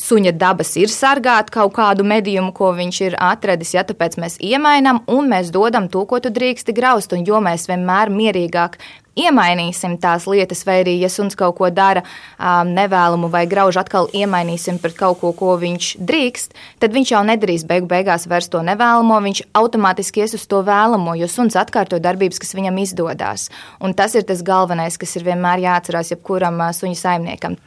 suņa 0.00 0.32
dabas 0.38 0.72
ir 0.80 0.92
sargāt 0.92 1.52
kaut 1.52 1.74
kādu 1.76 2.06
medījumu, 2.08 2.54
ko 2.56 2.72
viņš 2.76 3.00
ir 3.08 3.18
atradis, 3.20 3.74
ja 3.76 3.84
tāpēc 3.86 4.16
mēs 4.22 4.38
iemainām 4.40 5.02
un 5.10 5.29
mēs 5.30 5.52
dodam 5.54 5.88
to, 5.92 6.02
ko 6.10 6.18
tu 6.20 6.32
drīksti 6.34 6.74
graust, 6.76 7.14
un 7.16 7.22
jo 7.26 7.38
mēs 7.44 7.68
vienmēr 7.70 8.10
mierīgāk 8.12 8.80
iemainīsim 9.18 9.96
tās 10.00 10.26
lietas, 10.30 10.62
vai 10.66 10.80
arī, 10.84 10.94
ja 11.00 11.10
suns 11.12 11.36
kaut 11.38 11.56
ko 11.58 11.70
dara 11.74 12.02
um, 12.04 12.70
nevēlamu 12.76 13.30
vai 13.32 13.44
grauž, 13.50 13.80
atkal 13.80 14.08
iemainīsim 14.16 14.78
pret 14.82 14.96
kaut 14.98 15.20
ko, 15.22 15.32
ko 15.36 15.56
viņš 15.60 15.92
drīkst, 16.06 16.56
tad 16.82 16.94
viņš 16.94 17.12
jau 17.14 17.22
nedarīs 17.26 17.66
beigu 17.68 17.90
beigās 17.90 18.28
vairs 18.30 18.50
to 18.52 18.62
nevēlamo, 18.66 19.20
viņš 19.26 19.42
automātiski 19.58 20.24
ies 20.24 20.36
uz 20.38 20.46
to 20.50 20.62
vēlamo, 20.66 21.16
jo 21.18 21.28
suns 21.30 21.58
atkārto 21.58 22.00
darbības, 22.02 22.40
kas 22.42 22.54
viņam 22.56 22.80
izdodas. 22.84 23.48
Un 23.82 23.94
tas 23.98 24.14
ir 24.18 24.26
tas 24.28 24.44
galvenais, 24.46 24.98
kas 25.00 25.16
ir 25.18 25.26
vienmēr 25.28 25.64
jāatcerās 25.66 26.14
jebkuram 26.14 26.60
uh, 26.62 26.74
suņa 26.76 27.00
saimniekam. 27.02 27.58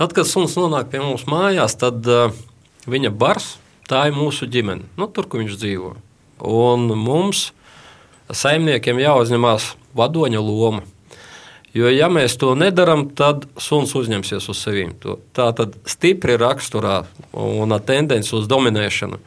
Tad, 0.00 0.14
kad 0.16 0.26
suns 0.26 0.56
nonāk 0.58 0.90
pie 0.92 1.02
mums 1.02 1.28
mājās, 1.30 1.76
tad 1.78 2.06
uh, 2.10 2.32
viņa 2.90 3.12
bars 3.14 3.56
tā 3.90 4.06
ir 4.08 4.16
mūsu 4.16 4.48
ģimene, 4.50 4.88
nu, 4.98 5.08
tur, 5.12 5.28
kur 5.28 5.42
viņš 5.42 5.60
dzīvo. 5.60 5.92
Un 6.42 6.88
mums, 6.98 7.50
saimniekiem, 8.32 8.98
jāuzņemās 9.02 9.72
vadoņa 9.98 10.42
loma. 10.42 10.82
Jo, 11.72 11.88
ja 11.88 12.10
mēs 12.12 12.34
to 12.36 12.52
nedarām, 12.58 13.06
tad 13.16 13.46
suns 13.60 13.94
uzņemsies 13.96 14.48
uz 14.52 14.58
sevis. 14.60 14.92
Tā 15.32 15.46
tad 15.56 15.78
stipri 15.88 16.36
raksturā 16.40 16.98
un 17.32 17.72
tendence 17.86 18.34
uz 18.36 18.48
dominēšanu. 18.50 19.20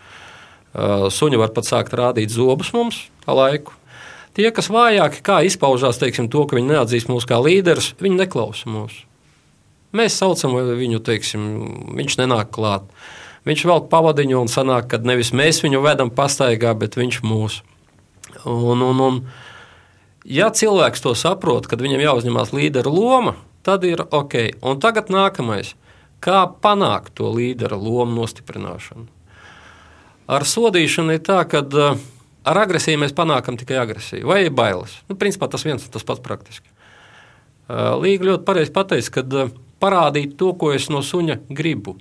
Suņi 1.16 1.40
var 1.42 1.56
pat 1.56 1.66
sākt 1.66 1.96
rādīt 1.98 2.36
zobus 2.36 2.70
mums 2.76 3.08
ar 3.26 3.40
laiku. 3.40 3.74
Tie, 4.36 4.50
kas 4.52 4.68
vājāki, 4.68 5.24
kā 5.24 5.40
izpaužās, 5.48 5.98
teiksim, 5.98 6.28
to, 6.30 6.44
ka 6.44 6.58
viņi 6.58 6.74
neatzīst 6.74 7.10
mūs 7.10 7.26
kā 7.26 7.40
līderus, 7.40 7.94
viņi 8.04 8.20
neklausa 8.20 8.68
mūs. 8.68 8.98
Mēs 9.96 10.18
saucam 10.20 10.58
viņu, 10.76 11.00
teiksim, 11.08 11.46
viņš 11.96 12.18
nenāk 12.20 12.52
klāt. 12.54 12.84
Viņš 13.46 13.66
velk 13.70 13.90
pavadiņu 13.92 14.40
un 14.42 14.50
sanāk, 14.50 14.88
ka 14.90 15.02
nevis 15.06 15.34
mēs 15.36 15.62
viņu 15.62 15.84
vedam 15.86 16.10
pastaigā, 16.14 16.72
bet 16.78 16.98
viņš 16.98 17.20
mūs. 17.26 17.60
Un, 18.46 18.82
un, 18.82 19.02
un, 19.02 19.20
Ja 20.26 20.48
cilvēks 20.50 21.04
to 21.06 21.12
saprot, 21.14 21.68
kad 21.70 21.82
viņam 21.86 22.02
jāuzņemās 22.02 22.50
līdera 22.56 22.90
loma, 22.90 23.36
tad 23.62 23.84
ir 23.86 24.02
ok. 24.10 24.58
Un 24.66 24.80
tagad 24.82 25.12
nākamais. 25.14 25.76
Kā 26.18 26.48
panākt 26.50 27.14
to 27.20 27.30
līdera 27.30 27.78
lomu 27.78 28.24
nostiprināšanu? 28.24 29.06
Ar 30.26 30.46
sodīšanu 30.50 31.14
ir 31.14 31.22
tā, 31.22 31.44
ka 31.46 31.62
uh, 31.62 32.00
ar 32.42 32.62
agresiju 32.64 33.04
mēs 33.04 33.14
panākam 33.14 33.60
tikai 33.62 33.78
agresiju 33.84 34.26
vai 34.32 34.48
bailes. 34.50 34.96
Nu, 35.06 35.14
principā 35.22 35.46
tas 35.52 35.68
viens 35.68 35.86
un 35.86 35.94
tas 35.94 36.08
pats 36.08 36.24
praktiski. 36.26 36.66
Uh, 37.70 37.94
Līga 38.02 38.32
ļoti 38.32 38.48
pareizi 38.48 38.74
pateica, 38.74 39.20
ka 39.20 39.26
uh, 39.30 39.54
parādīt 39.78 40.34
to, 40.42 40.56
ko 40.58 40.74
es 40.74 40.90
no 40.90 41.06
suņa 41.06 41.44
gribu. 41.54 42.00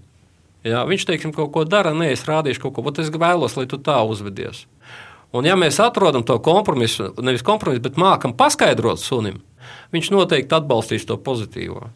Jā, 0.65 0.85
viņš 0.89 1.09
teiksim, 1.11 1.33
kaut 1.37 1.53
ko 1.53 1.65
dara, 1.69 1.93
nē, 1.93 2.09
es 2.15 2.25
rādīšu 2.25 2.63
kaut 2.63 2.77
ko, 2.77 2.85
bet 2.87 3.03
es 3.03 3.11
vēlos, 3.13 3.59
lai 3.59 3.67
tu 3.69 3.77
tā 3.77 3.99
uzvedies. 4.09 4.65
Un, 5.35 5.45
ja 5.45 5.57
mēs 5.59 5.81
atrodam 5.83 6.23
to 6.25 6.37
kompromisu, 6.41 7.11
nevis 7.21 7.43
kompromisu, 7.45 7.83
bet 7.85 7.99
mākam 8.01 8.33
paskaidrot 8.39 9.03
sunim, 9.03 9.41
viņš 9.93 10.11
noteikti 10.15 10.57
atbalstīs 10.57 11.05
to 11.09 11.19
pozitīvo. 11.21 11.89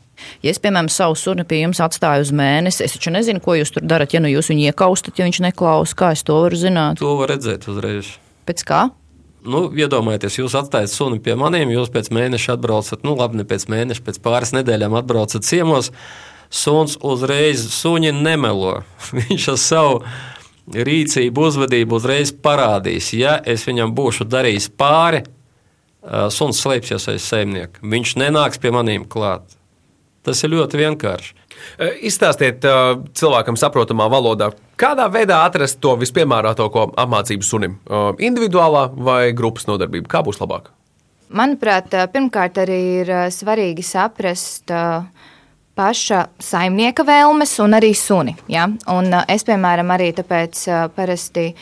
Ja 0.43 0.51
es, 0.51 0.59
piemēram, 0.59 0.91
savu 0.91 1.15
suni 1.17 1.47
pie 1.49 1.63
jums 1.63 1.81
atstāju 1.81 2.27
uz 2.27 2.33
mēnesi, 2.35 2.83
es 2.85 2.97
taču 2.97 3.13
nezinu, 3.15 3.41
ko 3.41 3.55
jūs 3.55 3.71
tur 3.75 3.87
darat. 3.87 4.15
Ja 4.15 4.21
nu 4.21 4.31
jūs 4.33 4.51
viņu 4.51 4.67
iekaustat, 4.73 5.19
ja 5.19 5.29
viņš 5.29 5.43
neklausa, 5.47 5.97
kā 5.99 6.11
es 6.17 6.25
to 6.27 6.41
varu 6.43 6.59
zināt? 6.59 6.99
To 6.99 7.15
var 7.21 7.31
redzēt 7.33 7.69
uzreiz. 7.71 8.17
Pēc 8.49 8.65
kā? 8.67 8.89
Nu, 9.49 9.69
iedomājieties, 9.71 10.41
jūs 10.41 10.57
atstājat 10.59 10.91
suni 10.91 11.23
pie 11.23 11.37
maniem, 11.39 11.71
jūs 11.71 11.93
pēc 11.95 12.11
mēneša 12.13 12.57
atbraucat, 12.59 13.07
nu, 13.07 13.15
labi, 13.17 13.39
ne 13.39 13.47
pēc 13.49 13.69
mēneša, 13.71 14.03
pēc 14.09 14.19
pāris 14.25 14.53
nedēļām 14.57 14.99
atbraucat 14.99 15.47
ciemos. 15.47 15.93
Suns 16.51 16.97
uzreiz 17.05 17.67
suņi 17.75 18.13
nemelo. 18.17 18.81
Viņš 19.19 19.49
ar 19.53 19.61
savu 19.61 20.03
rīcību, 20.75 21.49
uzvedību 21.49 21.99
uzreiz 21.99 22.33
parādīs. 22.33 23.13
Ja 23.17 23.39
es 23.45 23.65
viņam 23.69 23.95
būšu 23.97 24.29
darījis 24.29 24.69
pāri, 24.77 25.25
suns 26.33 26.61
slēpsies 26.63 27.09
aiz 27.13 27.25
saimnieka. 27.25 27.81
Viņš 27.83 28.17
nenāks 28.21 28.61
pie 28.61 28.73
maniem 28.75 29.07
klāt. 29.09 29.57
Tas 30.27 30.43
ir 30.45 30.53
ļoti 30.53 30.81
vienkārši. 30.83 31.35
Izstāstiet 32.07 32.65
cilvēkam 33.19 33.57
saprotamā 33.59 34.07
valodā, 34.13 34.51
kādā 34.79 35.09
veidā 35.13 35.41
atrast 35.47 35.81
to 35.83 35.95
vispiemērotāko 36.01 36.91
apmācību 37.01 37.47
sunim. 37.47 37.79
Individuālā 38.21 38.89
vai 38.95 39.23
grupas 39.37 39.67
nodarbība? 39.71 40.11
Kā 40.11 40.23
būs 40.27 40.41
labāk? 40.43 40.71
Manuprāt, 41.29 41.93
pirmkārt 42.13 42.57
arī 42.63 42.79
ir 43.03 43.11
svarīgi 43.35 43.85
saprast, 43.85 44.71
uh, 44.73 45.05
paša 45.79 46.25
saimnieka 46.43 47.07
vēlmes 47.07 47.55
un 47.65 47.77
arī 47.79 47.93
suni. 47.97 48.35
Ja? 48.51 48.67
Un 48.91 49.13
uh, 49.13 49.27
es, 49.31 49.47
piemēram, 49.47 49.95
arī 49.95 50.11
tāpēc 50.17 50.65
uh, 50.69 50.89
parasti. 50.95 51.53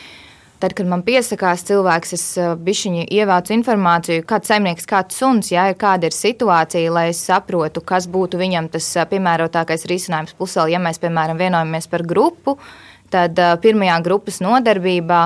Tad, 0.57 0.73
kad 0.73 0.87
man 0.89 1.03
piesakās 1.05 1.61
cilvēks, 1.67 2.13
es 2.17 2.23
uh, 2.41 2.55
bišķiņi 2.57 3.05
ievācu 3.13 3.53
informāciju, 3.53 4.25
kāds 4.25 4.49
saimnieks, 4.49 4.89
kāds 4.89 5.19
suns, 5.21 5.51
ja 5.53 5.67
ir 5.69 5.77
kāda 5.77 6.09
ir 6.09 6.17
situācija, 6.17 6.89
lai 6.95 7.11
es 7.11 7.21
saprotu, 7.29 7.85
kas 7.85 8.09
būtu 8.09 8.41
viņam 8.41 8.71
tas 8.73 8.89
piemērotākais 9.11 9.85
risinājums. 9.91 10.33
Plus, 10.39 10.57
vēl, 10.57 10.73
ja 10.73 10.81
mēs, 10.81 10.97
piemēram, 11.03 11.37
vienojamies 11.37 11.91
par 11.91 12.05
grupu, 12.09 12.57
uh, 12.57 12.86
Tad 13.13 13.39
pirmajā 13.63 13.97
grupas 14.03 14.41
nodarbībā 14.43 15.19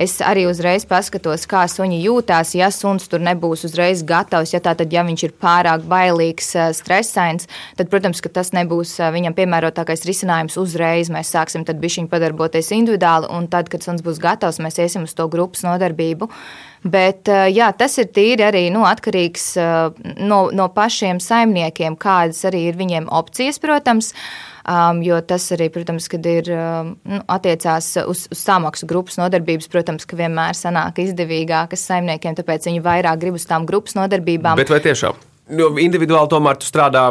es 0.00 0.16
arī 0.26 0.48
uzreiz 0.50 0.82
paskatos, 0.88 1.44
kā 1.50 1.62
suņi 1.70 2.00
jūtās. 2.02 2.54
Ja 2.58 2.70
suns 2.74 3.06
tur 3.10 3.22
nebūs 3.22 3.62
uzreiz 3.68 4.02
gatavs, 4.06 4.54
ja, 4.54 4.60
tā, 4.64 4.74
tad, 4.78 4.90
ja 4.94 5.04
viņš 5.06 5.26
ir 5.28 5.34
pārāk 5.38 5.84
bailīgs, 5.86 6.50
stresains, 6.78 7.46
tad, 7.78 7.90
protams, 7.92 8.22
tas 8.34 8.50
nebūs 8.56 8.96
viņam 9.14 9.36
piemērotākais 9.38 10.02
risinājums 10.08 10.58
uzreiz. 10.58 11.12
Mēs 11.14 11.30
sāksim 11.34 11.66
bišķiņu 11.68 12.10
padarboties 12.10 12.72
individuāli, 12.74 13.30
un 13.30 13.46
tad, 13.50 13.70
kad 13.70 13.86
suns 13.86 14.02
būs 14.02 14.18
gatavs, 14.22 14.58
mēs 14.64 14.82
iesim 14.82 15.06
uz 15.06 15.14
to 15.14 15.28
grupas 15.30 15.62
nodarbību. 15.66 16.30
Bet 16.84 17.26
jā, 17.26 17.72
tas 17.74 17.96
ir 17.98 18.10
tīri 18.14 18.44
arī 18.46 18.68
nu, 18.70 18.84
atkarīgs 18.86 19.48
no, 20.22 20.42
no 20.54 20.68
pašiem 20.74 21.18
saimniekiem, 21.22 21.96
kādas 21.98 22.44
arī 22.46 22.68
ir 22.68 22.78
viņiem 22.78 23.08
opcijas, 23.10 23.58
protams. 23.62 24.12
Um, 24.68 24.98
jo 25.00 25.16
tas 25.24 25.46
arī, 25.56 25.70
protams, 25.72 26.10
kad 26.12 26.26
ir 26.28 26.50
um, 26.52 26.90
nu, 27.08 27.22
attiecās 27.32 27.86
uz, 28.02 28.26
uz 28.28 28.42
samaksu 28.42 28.84
grupas 28.90 29.16
nodarbības, 29.16 29.70
protams, 29.72 30.04
ka 30.04 30.18
vienmēr 30.18 30.58
sanāk 30.58 31.00
izdevīgākas 31.06 31.86
saimniekiem, 31.88 32.36
tāpēc 32.36 32.68
viņi 32.68 32.84
vairāk 32.84 33.22
grib 33.22 33.38
uz 33.40 33.48
tām 33.48 33.64
grupas 33.68 33.96
nodarbībām. 33.96 34.60
Bet 34.60 34.74
vai 34.74 34.82
tiešām? 34.84 35.16
Jo 35.48 35.70
individuāli 35.80 36.28
tomēr 36.28 36.58
tu 36.60 36.68
strādā 36.68 37.08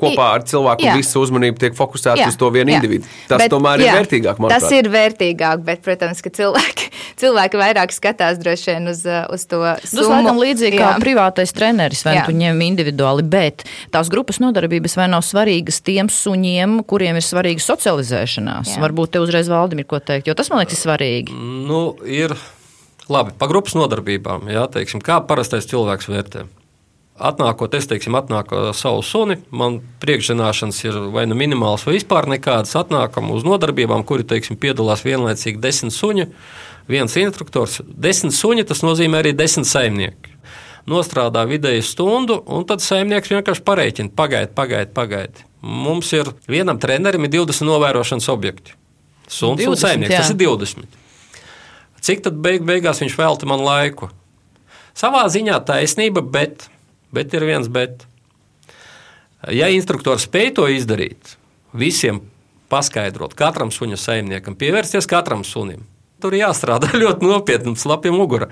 kopā 0.00 0.26
ar 0.36 0.44
cilvēku, 0.48 0.86
un 0.86 0.98
visa 1.00 1.20
uzmanība 1.20 1.60
tiek 1.64 1.76
fokusēta 1.76 2.28
uz 2.30 2.36
to 2.40 2.48
vienu 2.54 2.72
jā. 2.72 2.80
individu. 2.80 3.08
Tas 3.28 3.42
bet, 3.42 3.52
tomēr 3.52 3.82
jā, 3.82 3.90
ir 3.90 3.98
vērtīgāk. 4.00 4.40
Manuprāt. 4.40 4.62
Tas 4.62 4.76
ir 4.76 4.88
vērtīgāk, 4.92 5.64
bet, 5.66 5.82
protams, 5.84 6.22
ka 6.24 6.32
cilvēki, 6.38 6.90
cilvēki 7.20 7.60
vairāk 7.60 7.94
skatās 7.94 8.38
droši 8.40 8.70
vien 8.74 8.92
uz, 8.92 9.02
uz 9.04 9.46
to. 9.50 9.62
Tas 9.82 9.96
laikam 9.98 10.40
līdzīgi 10.40 10.78
jā. 10.78 10.84
kā 10.86 11.02
privātais 11.02 11.54
treneris, 11.56 12.04
vai 12.06 12.16
nu 12.18 12.28
tu 12.28 12.36
ņem 12.36 12.62
individuāli, 12.68 13.26
bet 13.32 13.66
tās 13.94 14.12
grupas 14.12 14.40
nodarbības 14.42 14.96
vai 15.00 15.10
nav 15.12 15.26
svarīgas 15.26 15.82
tiem 15.86 16.12
suņiem, 16.12 16.80
kuriem 16.90 17.18
ir 17.20 17.26
svarīga 17.26 17.64
socializēšanās. 17.64 18.76
Jā. 18.76 18.84
Varbūt 18.86 19.16
te 19.16 19.24
uzreiz 19.24 19.50
valdim 19.52 19.82
ir 19.82 19.90
ko 19.90 20.00
teikt, 20.00 20.30
jo 20.30 20.38
tas 20.38 20.52
man 20.52 20.62
liekas 20.62 20.78
ir 20.78 20.84
svarīgi. 20.84 21.36
Nu, 21.68 21.82
ir 22.06 22.36
labi, 23.10 23.34
pa 23.36 23.50
grupas 23.50 23.76
nodarbībām, 23.76 24.48
jā, 24.54 24.64
teiksim, 24.72 25.02
kā 25.04 25.20
parastais 25.26 25.68
cilvēks 25.68 26.08
vērtē 26.10 26.46
atnākot, 27.20 27.74
es 27.76 27.86
teiksim, 27.90 28.16
atnāku 28.18 28.56
ar 28.56 28.74
savu 28.76 29.02
suni, 29.06 29.36
man 29.52 29.78
priekšzināšanas 30.02 30.80
ir 30.86 30.98
vai 31.14 31.26
nu 31.28 31.36
minimāls, 31.38 31.84
vai 31.86 31.98
vispār 31.98 32.28
nekādas. 32.30 32.74
Atnākam 32.80 33.30
uz 33.34 33.44
nodarbībām, 33.46 34.04
kuri 34.08 34.26
teiksim, 34.28 34.58
piedalās 34.60 35.04
vienlaicīgi 35.06 35.60
desmit 35.62 35.94
suņi, 35.96 36.26
viens 36.90 37.16
instruktors. 37.20 37.80
Desmit 37.84 38.36
suņi 38.36 38.66
tas 38.68 38.82
nozīmē 38.86 39.22
arī 39.22 39.34
desmit 39.36 39.68
saimnieki. 39.70 40.36
Nostrādā 40.90 41.44
vidēji 41.46 41.84
stundu, 41.86 42.40
un 42.48 42.64
tad 42.66 42.82
saimnieks 42.82 43.30
vienkārši 43.30 43.64
pareiķina, 43.66 44.14
pagaidi, 44.16 44.52
pagaidi, 44.56 44.92
pagaidi. 44.96 45.44
Mums 45.60 46.08
ir 46.16 46.32
vienam 46.48 46.80
trenerim 46.80 47.26
ir 47.28 47.34
20 47.36 47.68
novērošanas 47.68 48.30
objekti. 48.32 48.74
Suns 49.28 49.60
20, 49.60 49.68
un 49.68 49.78
saimnieks 49.78 50.16
jā. 50.16 50.24
tas 50.24 50.32
ir 50.32 50.40
20. 50.40 50.98
Cik 52.00 52.24
tad 52.24 52.40
beig, 52.40 52.64
beigās 52.66 53.02
viņš 53.04 53.14
velta 53.20 53.46
man 53.46 53.60
laiku? 53.62 54.08
Savā 54.96 55.26
ziņā 55.30 55.60
taisnība, 55.68 56.24
bet 56.24 56.66
Bet 57.14 57.34
ir 57.34 57.46
viens 57.48 57.70
bet. 57.72 58.06
Ja 59.50 59.70
instruktors 59.72 60.26
spēj 60.28 60.52
to 60.58 60.66
izdarīt, 60.68 61.34
visiem 61.72 62.20
paskaidrot, 62.70 63.34
katram 63.38 63.72
suņa 63.74 63.98
saimniekam, 63.98 64.56
pievērsties 64.58 65.08
katram 65.10 65.42
sunim, 65.48 65.82
tur 66.22 66.36
jāstrādā 66.36 66.92
ļoti 67.02 67.26
nopietni, 67.26 67.74
slapja 67.80 68.12
mugura. 68.14 68.50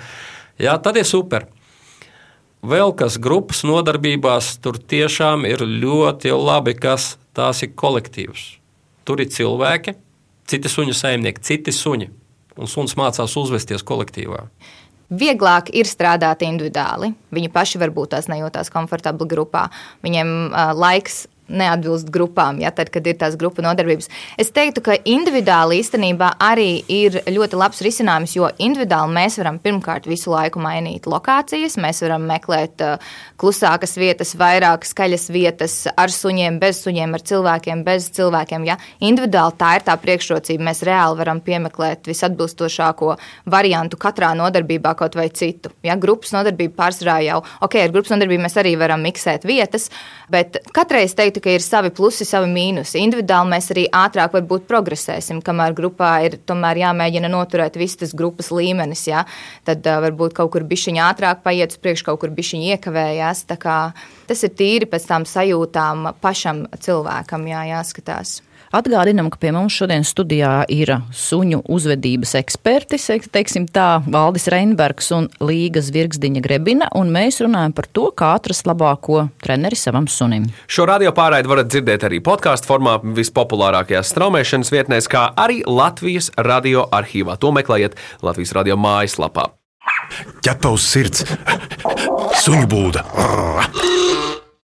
Jā, 0.58 0.74
tad 0.82 0.98
ir 0.98 1.06
super. 1.06 1.46
Vēl 2.58 2.90
kas 2.98 3.20
grupas 3.22 3.62
nodarbībās, 3.62 4.56
tur 4.64 4.80
tiešām 4.80 5.44
ir 5.46 5.62
ļoti 5.62 6.32
labi, 6.34 6.74
kas 6.74 7.12
tās 7.36 7.62
ir 7.62 7.76
kolektīvs. 7.78 8.48
Tur 9.06 9.22
ir 9.22 9.30
cilvēki, 9.30 9.94
citi 10.50 10.72
suņu 10.72 10.96
saimnieki, 10.96 11.44
citi 11.46 11.74
suņi, 11.74 12.08
un 12.58 12.70
suns 12.70 12.96
mācās 12.98 13.36
uzvesties 13.38 13.86
kolektīvā. 13.86 14.48
Vieglāk 15.08 15.70
ir 15.72 15.88
strādāt 15.88 16.42
individuāli. 16.44 17.14
Viņi 17.32 17.48
paši 17.52 17.80
varbūt 17.80 18.12
tās 18.12 18.28
nejūtās 18.28 18.68
komfortabli 18.72 19.28
grupā. 19.30 19.68
Viņiem 20.04 20.32
uh, 20.50 20.72
laiks 20.76 21.26
neatbilst 21.48 22.10
grupām, 22.12 22.60
ja 22.62 22.70
tad, 22.74 22.92
kad 22.94 23.06
ir 23.08 23.16
tās 23.20 23.36
grupu 23.40 23.64
nodarbības. 23.64 24.10
Es 24.40 24.52
teiktu, 24.54 24.82
ka 24.84 24.96
individuāli 25.08 25.80
īstenībā 25.82 26.34
arī 26.44 26.82
ir 26.92 27.20
ļoti 27.28 27.58
labs 27.58 27.82
risinājums, 27.84 28.36
jo 28.36 28.50
individuāli 28.60 29.16
mēs 29.16 29.38
varam 29.40 29.58
pirmkārt 29.62 30.08
visu 30.10 30.32
laiku 30.32 30.62
mainīt 30.62 31.08
lokācijas, 31.08 31.78
mēs 31.80 32.02
varam 32.04 32.26
meklēt 32.28 32.84
uh, 32.84 33.10
klusākas 33.40 33.96
vietas, 33.98 34.34
vairāk 34.38 34.86
skaļas 34.88 35.28
vietas 35.32 35.76
ar 35.96 36.12
suņiem, 36.12 36.58
bez 36.62 36.82
suņiem, 36.84 37.14
ar 37.16 37.24
cilvēkiem, 37.30 37.84
bez 37.86 38.10
cilvēkiem. 38.16 38.66
Ja? 38.68 38.78
Individuāli 39.04 39.56
tā 39.60 39.74
ir 39.78 39.86
tā 39.86 39.96
priekšrocība. 40.00 40.68
Mēs 40.68 40.82
reāli 40.86 41.18
varam 41.20 41.40
piemeklēt 41.44 42.08
visatbilstošāko 42.10 43.14
variantu 43.50 44.00
katrā 44.00 44.34
nodarbībā, 44.38 44.94
kaut 44.98 45.16
vai 45.18 45.28
citu. 45.30 45.72
Ja? 45.86 45.96
Grupas 46.00 46.34
nodarbība 46.36 46.76
pārsvarā 46.82 47.18
jau, 47.26 47.40
ok, 47.64 47.78
ar 47.84 47.94
grupas 47.94 48.12
nodarbību 48.14 48.44
mēs 48.44 48.58
arī 48.60 48.74
varam 48.80 49.02
miksēt 49.06 49.46
vietas, 49.48 49.88
bet 50.32 50.60
katreiz 50.76 51.14
teikt, 51.18 51.37
teiktu, 51.38 51.44
ka 51.44 51.54
ir 51.54 51.62
savi 51.62 51.90
plusi, 51.90 52.24
savi 52.24 52.48
mīnusi. 52.50 53.00
Individuāli 53.00 53.52
mēs 53.52 53.70
arī 53.70 53.86
ātrāk 53.92 54.34
varbūt 54.34 54.66
progresēsim, 54.68 55.42
kamēr 55.42 55.74
grupā 55.74 56.24
ir 56.26 56.38
tomēr 56.46 56.82
jāmēģina 56.82 57.28
noturēt 57.28 57.76
viss 57.76 57.96
tas 57.96 58.14
grupas 58.14 58.50
līmenis. 58.50 59.06
Ja? 59.08 59.24
Tad 59.64 59.86
uh, 59.86 60.00
varbūt 60.02 60.34
kaut 60.34 60.52
kur 60.52 60.64
bišķiņā 60.64 61.06
ātrāk 61.12 61.42
paiet 61.42 61.72
uz 61.72 61.78
priekšu, 61.78 62.08
kaut 62.08 62.20
kur 62.20 62.30
bišķiņā 62.30 62.76
iekavējās. 62.76 63.46
Tas 64.28 64.44
ir 64.44 64.52
tīri 64.54 64.86
pēc 64.86 65.06
tām 65.08 65.24
sajūtām 65.24 66.14
pašam 66.20 66.66
cilvēkam 66.80 67.48
jā, 67.48 67.64
jāskatās. 67.74 68.40
Atgādinām, 68.68 69.30
ka 69.32 69.40
pie 69.40 69.50
mums 69.56 69.72
šodien 69.72 70.04
studijā 70.04 70.66
ir 70.68 70.90
suņu 71.16 71.62
uzvedības 71.72 72.34
eksperti, 72.42 72.98
teiksim 73.32 73.64
tā, 73.72 74.02
Valdis 74.04 74.48
Reinbergs 74.52 75.08
un 75.16 75.30
Līga 75.40 75.80
Zvirgzdiņa 75.84 76.42
Grebina, 76.44 76.90
un 76.98 77.08
mēs 77.14 77.40
runājam 77.44 77.72
par 77.76 77.88
to, 77.96 78.08
kā 78.12 78.34
atrast 78.36 78.68
labāko 78.68 79.24
treneri 79.40 79.78
savam 79.78 80.08
sunim. 80.12 80.50
Šo 80.68 80.84
radio 80.90 81.14
pārraidi 81.16 81.48
varat 81.48 81.72
dzirdēt 81.72 82.04
arī 82.10 82.20
podkāstu 82.24 82.68
formā 82.68 82.98
vispopulārākajās 83.02 84.12
straumēšanas 84.12 84.74
vietnēs, 84.74 85.08
kā 85.08 85.30
arī 85.32 85.62
Latvijas 85.64 86.28
radio 86.36 86.84
arhīvā. 86.92 87.38
To 87.40 87.54
meklējiet 87.56 87.96
Latvijas 88.20 88.52
radio 88.58 88.76
mājaslapā. 88.76 89.48
Ķepa 90.44 90.76
uz 90.76 90.84
sirds, 90.84 91.24
suņu 92.44 92.68
būda. 92.68 93.08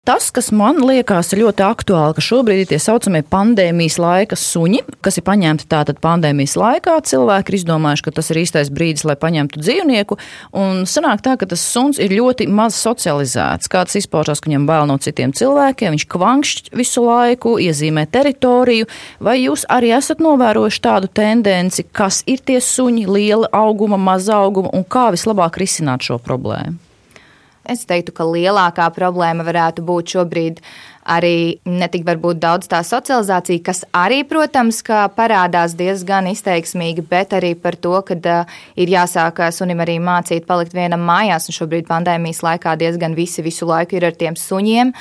Tas, 0.09 0.31
kas 0.33 0.47
man 0.49 0.79
liekas 0.81 1.27
ļoti 1.37 1.61
aktuāli, 1.61 2.15
ka 2.17 2.21
šobrīd 2.25 2.63
ir 2.63 2.69
tie 2.71 2.79
saucamie 2.81 3.19
pandēmijas 3.29 3.99
laika 4.01 4.33
suņi, 4.41 4.79
kas 5.05 5.19
ir 5.19 5.25
paņemti 5.27 5.67
tātad 5.69 5.99
pandēmijas 6.01 6.55
laikā. 6.57 6.95
Cilvēki 7.05 7.53
ir 7.53 7.57
izdomājuši, 7.59 8.05
ka 8.07 8.13
tas 8.17 8.31
ir 8.33 8.39
īstais 8.41 8.71
brīdis, 8.73 9.05
lai 9.05 9.13
paņemtu 9.21 9.61
dzīvnieku. 9.61 10.17
Un 10.57 10.81
sanāk 10.89 11.21
tā, 11.27 11.35
ka 11.37 11.45
tas 11.53 11.61
suns 11.61 12.01
ir 12.01 12.17
ļoti 12.17 12.49
maz 12.49 12.79
socializēts. 12.81 13.69
Kāds 13.69 14.01
izpaužās, 14.01 14.41
ka 14.41 14.49
viņam 14.49 14.65
bail 14.71 14.89
no 14.89 14.97
citiem 14.97 15.29
cilvēkiem, 15.29 15.93
viņš 15.99 16.09
kvankšķ 16.15 16.73
visu 16.81 17.05
laiku, 17.05 17.59
iezīmē 17.61 18.09
teritoriju. 18.09 18.89
Vai 19.21 19.43
jūs 19.43 19.69
arī 19.69 19.93
esat 20.01 20.25
novērojuši 20.25 20.85
tādu 20.89 21.13
tendenci, 21.21 21.85
kas 21.85 22.23
ir 22.25 22.41
tie 22.41 22.57
suņi, 22.57 23.05
liela 23.05 23.53
auguma, 23.53 24.01
maza 24.09 24.41
auguma 24.41 24.73
un 24.73 24.89
kā 24.89 25.11
vislabāk 25.13 25.61
risināt 25.61 26.09
šo 26.09 26.17
problēmu? 26.17 26.88
Es 27.69 27.83
teiktu, 27.85 28.13
ka 28.17 28.25
lielākā 28.25 28.87
problēma 28.95 29.45
varētu 29.45 29.83
būt 29.85 30.15
šobrīd 30.15 30.61
arī 31.09 31.59
ne 31.69 31.87
tik 31.89 32.05
varbūt 32.07 32.39
daudz 32.41 32.69
tā 32.69 32.81
socializācija, 32.85 33.61
kas 33.65 33.83
arī, 33.95 34.21
protams, 34.27 34.81
parādās 35.17 35.75
diezgan 35.77 36.29
izteiksmīgi, 36.31 37.05
bet 37.09 37.33
arī 37.37 37.55
par 37.57 37.77
to, 37.77 37.95
ka 38.05 38.17
uh, 38.17 38.59
ir 38.79 38.93
jāsāk 38.93 39.41
sunim 39.55 39.81
arī 39.85 39.99
mācīt 40.01 40.49
palikt 40.49 40.73
vienam 40.77 41.05
mājās, 41.05 41.49
un 41.49 41.57
šobrīd 41.57 41.89
pandēmijas 41.89 42.43
laikā 42.45 42.77
diezgan 42.81 43.17
visi 43.17 43.45
visu 43.45 43.69
laiku 43.69 43.99
ir 43.99 44.09
ar 44.09 44.17
tiem 44.17 44.37
suņiem. 44.37 44.93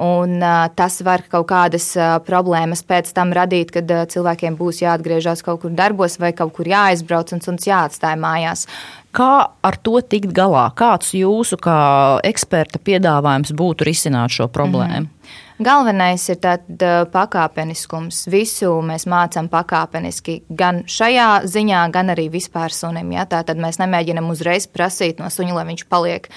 Un, 0.00 0.38
uh, 0.40 0.70
tas 0.72 1.00
var 1.04 1.26
kaut 1.28 1.50
kādas 1.50 1.90
uh, 1.98 2.14
problēmas 2.24 2.80
pēc 2.88 3.10
tam 3.12 3.34
radīt, 3.36 3.72
kad 3.74 3.90
uh, 3.92 4.06
cilvēkiem 4.08 4.56
būs 4.56 4.80
jāatgriežas 4.80 5.44
kaut 5.44 5.60
kur 5.64 5.74
darbos 5.76 6.16
vai 6.22 6.30
kaut 6.36 6.54
kur 6.56 6.70
jāaizbrauc 6.70 7.34
un 7.36 7.44
suns 7.44 7.68
jāatstāj 7.68 8.16
mājās. 8.16 8.64
Kā 9.10 9.50
ar 9.62 9.76
to 9.82 9.98
tikt 10.06 10.30
galā? 10.36 10.68
Kāds 10.78 11.14
jūsu 11.18 11.58
kā 11.58 11.78
eksperta 12.22 12.78
piedāvājums 12.78 13.50
būtu 13.58 13.88
risināt 13.88 14.30
šo 14.30 14.46
problēmu? 14.48 15.00
Mm 15.00 15.06
-hmm. 15.06 15.48
Galvenais 15.60 16.28
ir 16.28 16.36
tāds 16.36 17.10
pakāpeniskums. 17.12 18.22
Visu 18.32 18.70
mēs 18.80 19.04
mācām 19.06 19.48
pakāpeniski, 19.48 20.42
gan 20.48 20.84
šajā 20.88 21.42
ziņā, 21.44 21.90
gan 21.90 22.06
arī 22.06 22.30
vispār 22.30 22.72
sunim. 22.72 23.12
Ja? 23.12 23.26
Tātad 23.26 23.60
mēs 23.60 23.76
nemēģinām 23.76 24.30
uzreiz 24.30 24.66
prasīt 24.66 25.18
no 25.18 25.26
suņa, 25.26 25.54
lai 25.54 25.64
viņš 25.64 25.84
paliek 25.88 26.30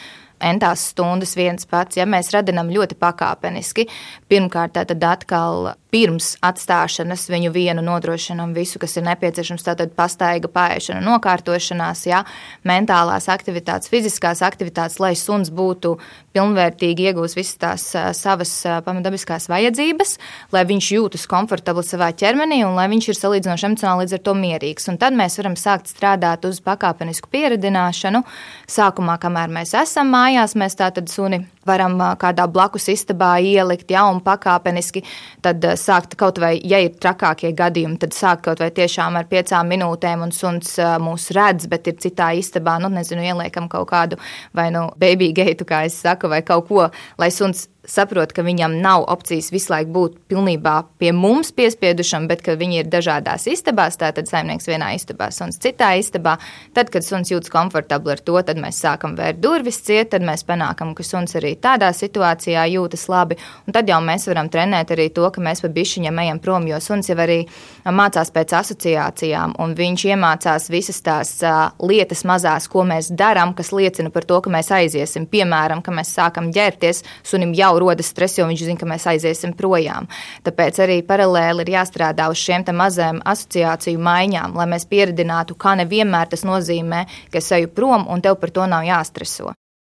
entās 0.43 0.89
stundas 0.91 1.38
viens 1.38 1.65
pats, 1.69 1.97
ja 1.97 2.05
mēs 2.09 2.33
radinām 2.33 2.71
ļoti 2.73 2.97
pakāpeniski. 2.99 3.88
Pirmkārt, 4.33 4.73
tad 4.73 5.03
atkal 5.05 5.75
pirms 5.93 6.31
atstāšanas 6.41 7.27
viņu 7.29 7.51
vienu 7.53 7.83
nodrošinām 7.85 8.55
visu, 8.55 8.79
kas 8.81 8.97
ir 8.97 9.05
nepieciešams. 9.05 9.65
Tātad 9.67 9.91
pastaiga, 9.93 10.49
pārišana, 10.49 11.03
nokārtošanās, 11.05 12.01
ja, 12.09 12.23
mentālās 12.65 13.29
aktivitātes, 13.29 13.91
fiziskās 13.93 14.41
aktivitātes, 14.45 14.97
lai 15.03 15.13
suns 15.19 15.51
būtu 15.53 15.93
pilnvērtīgi 16.33 17.11
iegūst 17.11 17.37
visas 17.37 17.59
tās 17.61 17.85
savas 18.17 18.55
pamatabiskās 18.87 19.45
vajadzības, 19.51 20.15
lai 20.55 20.65
viņš 20.71 20.89
jūtas 20.95 21.27
komfortabli 21.29 21.85
savā 21.85 22.09
ķermenī 22.17 22.63
un 22.65 22.73
lai 22.79 22.87
viņš 22.89 23.11
ir 23.13 23.19
salīdzinoši 23.19 23.69
emocionāli 23.69 24.07
līdz 24.07 24.17
ar 24.17 24.25
to 24.25 24.37
mierīgs. 24.39 24.89
Un 24.89 24.97
tad 24.97 25.13
mēs 25.17 25.37
varam 25.37 25.59
sākt 25.59 25.93
strādāt 25.93 26.49
uz 26.49 26.57
pakāpenisku 26.65 27.29
pieredināšanu. 27.29 28.23
Sākumā, 28.65 29.19
kamēr 29.21 29.53
mēs 29.53 29.77
esam 29.77 30.09
mājās, 30.15 30.57
mēs 30.57 30.79
tātad 30.81 31.11
suni 31.13 31.43
varam 31.67 31.99
kādā 32.19 32.47
blakus 32.49 32.89
istabā 32.91 33.35
ielikt, 33.43 33.93
ja, 33.93 34.07
un 34.09 34.22
pakāpeniski 34.25 35.03
tad 35.43 35.65
sākt 35.79 36.17
kaut 36.19 36.39
vai, 36.41 36.55
ja 36.63 36.79
ir 36.83 36.95
trakākie 36.99 37.53
gadījumi, 37.57 37.99
tad 38.01 38.15
sākt 38.17 38.45
kaut 38.47 38.63
vai 38.63 38.71
tiešām 38.75 39.19
ar 39.19 39.29
piecām 39.31 39.69
minūtēm, 39.73 40.25
un 40.27 40.33
suns 40.36 40.77
mūs 41.03 41.29
redz, 41.36 41.67
bet 41.71 41.91
ir 41.91 41.99
citā 42.03 42.31
istabā, 42.39 42.79
nu, 42.83 42.91
nezinu, 42.93 43.25
ieliekam 43.25 43.69
kaut 43.71 43.89
kādu 43.91 44.19
vai 44.55 44.69
nu 44.73 44.88
baby 44.99 45.31
geitu, 45.36 45.67
kā 45.67 45.83
es 45.88 45.99
saku, 46.01 46.31
vai 46.31 46.41
kaut 46.45 46.67
ko, 46.69 46.89
lai 47.19 47.31
suns 47.33 47.67
saprot, 47.85 48.31
ka 48.33 48.43
viņam 48.45 48.77
nav 48.81 49.03
opcijas 49.11 49.49
visu 49.53 49.73
laiku 49.73 49.91
būt 49.95 50.15
pilnībā 50.31 50.75
pie 51.01 51.11
mums 51.15 51.51
piespiedušam, 51.55 52.27
bet 52.29 52.43
ka 52.45 52.55
viņi 52.59 52.81
ir 52.81 52.89
dažādās 52.91 53.47
istabās. 53.51 53.97
Tātad 53.99 54.29
saimnieks 54.29 54.67
vienā 54.69 54.93
istabā, 54.97 55.29
suns 55.35 55.59
citā 55.61 55.93
istabā. 55.99 56.37
Tad, 56.75 56.89
kad 56.93 57.05
suns 57.05 57.31
jūtas 57.33 57.51
komfortabli 57.53 58.15
ar 58.15 58.23
to, 58.23 58.37
tad 58.45 58.59
mēs 58.61 58.79
sākam 58.83 59.17
vērt 59.19 59.41
durvis 59.43 59.81
ciet, 59.83 60.13
tad 60.13 60.23
mēs 60.25 60.45
panākam, 60.47 60.93
ka 60.95 61.05
suns 61.05 61.35
arī 61.39 61.53
tādā 61.59 61.91
situācijā 61.95 62.65
jūtas 62.73 63.05
labi. 63.11 63.37
Un 63.67 63.75
tad 63.75 63.91
jau 63.91 63.99
mēs 64.03 64.27
varam 64.31 64.49
trenēt 64.53 64.95
arī 64.95 65.09
to, 65.13 65.27
ka 65.33 65.43
mēs 65.43 65.63
pa 65.63 65.71
bišķiņam 65.73 66.23
ejam 66.23 66.41
prom, 66.43 66.67
jo 66.71 66.79
suns 66.83 67.11
jau 67.11 67.19
arī 67.19 67.41
mācās 67.83 68.31
pēc 68.33 68.55
asociācijām, 68.61 69.57
un 69.59 69.75
viņš 69.77 70.07
iemācās 70.13 70.69
visas 70.71 71.01
tās 71.03 71.35
lietas 71.83 72.23
mazās, 72.27 72.69
ko 72.71 72.85
mēs 72.87 73.11
darām, 73.11 73.53
kas 73.57 73.73
liecina 73.75 74.11
par 74.13 74.27
to, 74.29 74.39
ka 74.43 74.53
mēs 74.53 74.71
aiziesim. 74.71 75.27
Piemēram, 75.27 75.83
ka 75.83 75.91
mēs 75.95 76.15
sākam 76.15 76.51
ģērbties, 76.55 77.03
sunim 77.27 77.53
jau 77.57 77.72
jau 77.73 77.81
rodas 77.81 78.13
stress, 78.13 78.38
jo 78.38 78.47
viņš 78.49 78.63
zina, 78.69 78.79
ka 78.79 78.89
mēs 78.89 79.07
aiziesim 79.09 79.55
projām. 79.57 80.07
Tāpēc 80.45 80.79
arī 80.86 81.01
paralēli 81.07 81.65
ir 81.65 81.73
jāstrādā 81.75 82.29
uz 82.31 82.39
šiem 82.39 82.65
mazajiem 82.77 83.21
asociāciju 83.25 83.99
maiņām, 83.99 84.55
lai 84.57 84.69
mēs 84.69 84.88
pieredzinātu, 84.89 85.57
ka 85.59 85.75
nevienmēr 85.81 86.31
tas 86.31 86.45
nozīmē, 86.47 87.03
ka 87.31 87.41
es 87.41 87.51
eju 87.51 87.73
prom 87.73 88.07
un 88.07 88.21
tev 88.21 88.39
par 88.39 88.53
to 88.53 88.67
nav 88.69 88.86
jāstreso. 88.88 89.53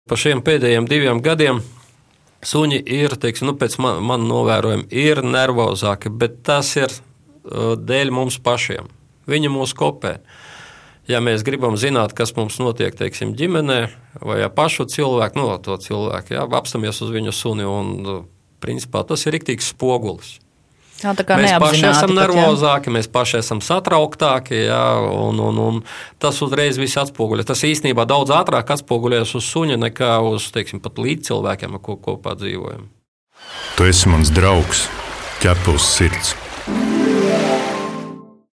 Pa 0.08 0.16
šiem 0.18 0.42
pēdējiem 0.46 0.86
diviem 0.88 1.20
gadiem 1.22 1.60
suņi 2.46 2.82
ir, 2.94 3.16
teiksim, 3.20 3.50
nu, 3.50 3.56
pēc 3.58 3.78
man, 3.82 4.02
man 4.06 4.26
novērojuma, 4.30 4.88
ir 4.90 5.22
nervozāki, 5.26 6.12
bet 6.12 6.42
tas 6.46 6.72
ir 6.78 6.92
uh, 6.92 7.74
dēļ 7.78 8.12
mums 8.14 8.38
pašiem. 8.42 8.90
Viņi 9.26 9.50
mūs 9.50 9.74
kopē. 9.74 10.20
Ja 11.06 11.20
mēs 11.22 11.44
gribam 11.46 11.76
zināt, 11.78 12.16
kas 12.18 12.32
mums 12.34 12.56
notiek 12.58 12.96
teiksim, 12.98 13.36
ģimenē, 13.38 13.78
vai 14.26 14.40
ja 14.40 14.48
pašu 14.50 14.88
cilvēku, 14.90 15.38
no 15.38 15.54
to 15.62 15.76
cilvēku, 15.78 16.34
jā, 16.34 16.42
apstāmies 16.58 16.98
uz 17.04 17.12
viņu 17.14 17.34
suni, 17.34 17.62
un 17.62 18.26
principā 18.62 19.04
tas 19.06 19.22
ir 19.26 19.36
rīktīgs 19.36 19.70
spogulis. 19.70 20.36
Jā, 21.02 21.12
mēs 21.12 21.58
paši 21.60 21.84
esam 21.90 22.14
nervozāki, 22.16 22.92
mēs 22.94 23.08
paši 23.12 23.40
esam 23.42 23.60
satrauktāki, 23.60 24.62
jā, 24.64 24.82
un, 25.12 25.40
un, 25.44 25.60
un 25.60 25.80
tas 26.22 26.40
uzreiz 26.44 26.80
viss 26.80 26.96
atspoguļo. 27.02 27.44
Tas 27.46 27.66
īstenībā 27.68 28.06
daudz 28.08 28.32
ātrāk 28.32 28.72
atspoguļojas 28.78 29.36
uz 29.36 29.50
suņa 29.52 29.76
nekā 29.84 30.14
uz 30.24 30.48
teiksim, 30.56 30.80
līdz 30.80 31.28
cilvēkiem, 31.28 31.76
ar 31.76 31.84
ko 31.84 31.98
kopā 32.00 32.32
dzīvojam. 32.40 32.88
Tu 33.76 33.90
esi 33.92 34.08
mans 34.08 34.32
draugs, 34.32 34.86
ķepus 35.44 35.90
sirds. 35.98 36.32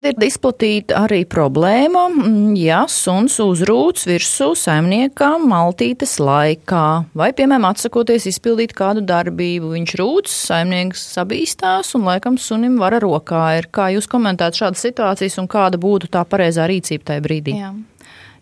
Ir 0.02 0.16
izplatīta 0.26 1.04
arī 1.04 1.20
problēma, 1.30 2.08
mm, 2.10 2.56
ja 2.58 2.80
suns 2.90 3.36
uzrūc 3.44 4.02
virsū 4.10 4.48
saimniekam 4.58 5.44
maltītes 5.52 6.16
laikā, 6.18 6.86
vai, 7.14 7.28
piemēram, 7.38 7.68
atsakoties 7.70 8.26
izpildīt 8.32 8.74
kādu 8.74 9.04
darbību. 9.06 9.70
Viņš 9.76 9.94
rūc, 10.02 10.32
saimnieks 10.34 11.04
sabīstās 11.20 11.94
un 12.00 12.10
laikam 12.10 12.40
sunim 12.42 12.80
vara 12.82 12.98
rokā. 13.04 13.44
Ir. 13.60 13.68
Kā 13.70 13.92
jūs 13.94 14.10
komentējat 14.10 14.58
šādas 14.64 14.82
situācijas 14.88 15.38
un 15.38 15.52
kāda 15.54 15.78
būtu 15.78 16.10
tā 16.10 16.26
pareizā 16.26 16.66
rīcība 16.72 17.12
tajā 17.12 17.26
brīdī? 17.28 17.60
Jā. 17.62 17.70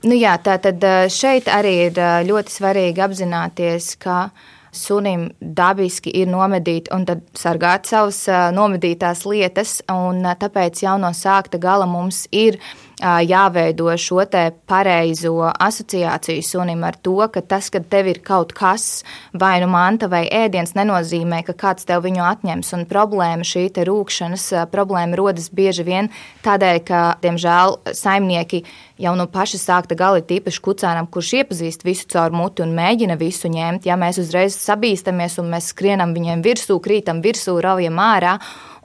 Nu 0.08 0.16
jā, 0.16 0.38
tā 0.40 0.56
tad 0.64 0.80
šeit 1.12 1.52
arī 1.52 1.76
ir 1.90 2.00
ļoti 2.30 2.56
svarīgi 2.56 3.04
apzināties, 3.04 3.98
ka 4.00 4.30
sunim 4.72 5.30
dabiski 5.40 6.14
ir 6.22 6.30
nomedīt 6.32 6.92
un 6.96 7.06
sargāt 7.38 7.90
savas 7.90 8.26
nomedītās 8.56 9.26
lietas. 9.26 9.80
Tāpēc 9.88 10.84
jau 10.86 10.98
no 11.02 11.14
sākta 11.16 11.60
gala 11.62 11.88
mums 11.90 12.26
ir 12.32 12.60
jāveido 13.00 13.90
šo 13.98 14.26
pareizo 14.68 15.52
asociāciju 15.54 16.44
sunim 16.44 16.84
ar 16.84 16.96
to, 16.96 17.16
ka 17.32 17.42
tas, 17.42 17.70
ka 17.70 17.80
tev 17.80 18.08
ir 18.12 18.20
kaut 18.26 18.54
kas, 18.54 19.04
vai 19.34 19.60
nu 19.62 19.70
manta 19.72 20.10
vai 20.12 20.26
ēdiens, 20.28 20.76
nenozīmē, 20.76 21.44
ka 21.48 21.54
kāds 21.54 21.88
tev 21.88 22.04
viņu 22.04 22.24
atņems. 22.26 22.74
Un 22.76 22.86
problēma, 22.90 23.48
šī 23.48 23.70
rūkšanas 23.88 24.50
problēma 24.72 25.16
rodas 25.16 25.50
bieži 25.50 25.86
vien 25.88 26.12
tādēļ, 26.44 26.80
ka, 26.86 27.02
diemžēl, 27.24 27.80
saimnieki 27.96 28.64
jau 29.00 29.16
no 29.16 29.28
paša 29.32 29.60
sākta 29.62 29.96
gala 29.96 30.20
ir 30.20 30.28
tīpaši 30.28 30.64
kucēnam, 30.64 31.08
kurš 31.08 31.34
iepazīst 31.42 31.86
visu 31.88 32.08
caur 32.12 32.36
muti 32.36 32.66
un 32.66 32.76
mēģina 32.76 33.16
visu 33.20 33.52
ņemt. 33.52 33.88
Ja 33.88 33.96
mēs 34.00 34.20
uzreiz 34.20 34.58
sabīstamies 34.60 35.40
un 35.40 35.54
mēs 35.54 35.72
skrienam 35.74 36.14
viņiem 36.18 36.44
virsū, 36.44 36.80
krītam 36.84 37.24
virsū, 37.24 37.56
raujam 37.64 38.02
ārā. 38.04 38.38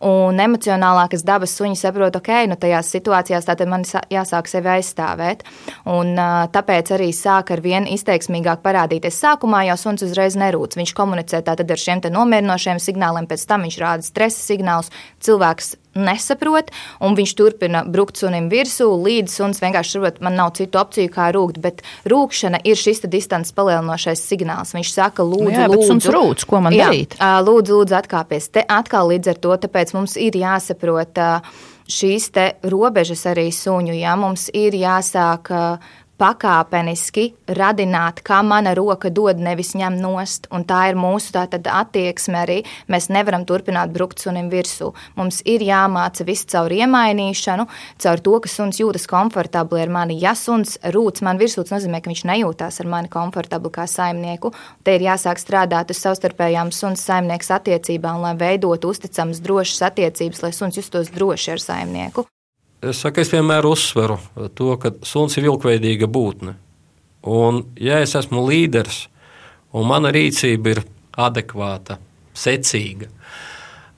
Un 0.05 0.41
emocionālākas 0.43 1.23
dabas 1.27 1.55
suņi 1.55 1.79
saprot, 1.79 2.17
ok, 2.19 2.33
nu 2.51 2.59
tajās 2.61 2.91
situācijās 2.95 3.47
tātad 3.47 3.71
man 3.71 3.87
jāsāk 4.13 4.51
sevi 4.51 4.73
aizstāvēt. 4.75 5.45
Un, 5.91 6.15
tāpēc 6.55 6.95
arī 6.97 7.13
sāk 7.15 7.55
ar 7.55 7.63
vien 7.65 7.87
izteiksmīgāk 7.91 8.65
parādīties. 8.65 9.21
Sākumā 9.23 9.65
jau 9.69 9.79
suns 9.81 10.05
uzreiz 10.07 10.39
nerūc. 10.41 10.77
Viņš 10.81 10.97
komunicē 10.97 11.45
tātad 11.47 11.71
ar 11.71 11.81
šiem 11.81 12.03
nomierinošiem 12.11 12.83
signāliem, 12.83 13.31
pēc 13.31 13.47
tam 13.49 13.65
viņš 13.69 13.81
rāda 13.81 14.07
stresa 14.07 14.43
signālus. 14.43 14.93
Cilvēks 15.25 15.75
nesaprot, 15.95 16.71
un 17.05 17.17
viņš 17.19 17.35
turpina 17.39 17.85
brukt 17.87 18.19
sunim 18.21 18.49
virsū, 18.53 18.89
līdz 19.05 19.35
suns 19.39 19.63
vienkārši 19.63 19.97
saprot, 19.97 20.21
man 20.25 20.39
nav 20.39 20.55
citu 20.59 20.81
opciju, 20.81 21.13
kā 21.15 21.31
rūkt. 21.35 21.61
Bet 21.65 21.85
rūkšana 22.11 22.63
ir 22.67 22.79
šis 22.79 23.05
distances 23.11 23.55
palielinošais 23.57 24.23
signāls. 24.23 24.75
Viņš 24.77 24.95
saka, 24.95 25.27
lūdzu, 25.27 25.51
nu 25.51 25.55
jā, 25.55 25.69
lūdzu, 25.71 25.91
suns 25.93 26.11
rūc, 26.15 26.47
ko 26.51 26.63
man 26.65 26.77
jā, 26.77 26.91
darīt? 26.91 27.19
Lūdzu, 27.21 27.81
lūdzu, 27.81 27.99
atkāpies. 28.01 28.51
Te 28.55 28.65
atkal 28.67 29.13
līdz 29.13 29.35
ar 29.35 29.41
to, 29.47 29.55
tāpēc 29.67 29.95
mums 29.97 30.19
ir 30.21 30.37
jāsaprot 30.39 31.23
šīs 31.91 32.31
robežas 32.73 33.27
arī 33.29 33.51
suņu. 33.53 33.95
Ja? 33.99 34.17
Mums 34.17 34.49
ir 34.57 34.77
jāsāk 34.79 35.53
pakāpeniski 36.21 37.33
radināt, 37.59 38.23
kā 38.27 38.41
mana 38.47 38.75
roka 38.77 39.11
dod, 39.11 39.41
nevis 39.43 39.75
ņem 39.79 39.97
nost. 40.01 40.49
Un 40.55 40.65
tā 40.69 40.89
ir 40.91 40.99
mūsu 40.99 41.35
tātad 41.35 41.67
attieksme 41.71 42.41
arī. 42.45 42.59
Mēs 42.91 43.11
nevaram 43.13 43.47
turpināt 43.49 43.93
brukt 43.95 44.23
sunim 44.23 44.51
virsū. 44.53 44.93
Mums 45.19 45.41
ir 45.49 45.65
jāmāca 45.67 46.27
viss 46.27 46.47
caur 46.51 46.73
iemainīšanu, 46.75 47.67
caur 48.05 48.25
to, 48.27 48.37
ka 48.45 48.53
suns 48.53 48.81
jūtas 48.83 49.09
komfortabli 49.11 49.83
ar 49.83 49.93
mani. 49.93 50.19
Ja 50.23 50.35
suns 50.39 50.77
rūc 50.85 51.23
man 51.27 51.41
virsū, 51.41 51.65
tas 51.65 51.79
nozīmē, 51.79 52.03
ka 52.03 52.13
viņš 52.13 52.25
nejūtās 52.31 52.81
ar 52.83 52.91
mani 52.91 53.13
komfortabli 53.13 53.73
kā 53.75 53.89
saimnieku. 53.91 54.55
Te 54.85 54.99
ir 54.99 55.07
jāsāk 55.09 55.43
strādāt 55.43 55.91
uz 55.95 56.03
savstarpējām 56.05 56.73
suns 56.75 57.05
saimnieks 57.07 57.51
attiecībām, 57.59 58.23
lai 58.25 58.37
veidotu 58.39 58.95
uzticamas, 58.95 59.43
drošas 59.45 59.83
attiecības, 59.91 60.47
lai 60.47 60.55
suns 60.55 60.81
justos 60.81 61.13
droši 61.15 61.57
ar 61.57 61.69
saimnieku. 61.69 62.29
Es, 62.85 63.01
saku, 63.01 63.23
es 63.23 63.31
vienmēr 63.33 63.65
uzsveru 63.69 64.19
to, 64.57 64.75
ka 64.81 64.93
suns 65.07 65.37
ir 65.39 65.47
vilkveidīga 65.47 66.09
būtne. 66.11 66.57
Un, 67.25 67.63
ja 67.81 68.03
es 68.05 68.13
esmu 68.19 68.43
līderis 68.45 69.07
un 69.75 69.87
mana 69.89 70.11
rīcība 70.15 70.75
ir 70.75 70.81
adekvāta, 71.17 71.97
secīga, 72.37 73.09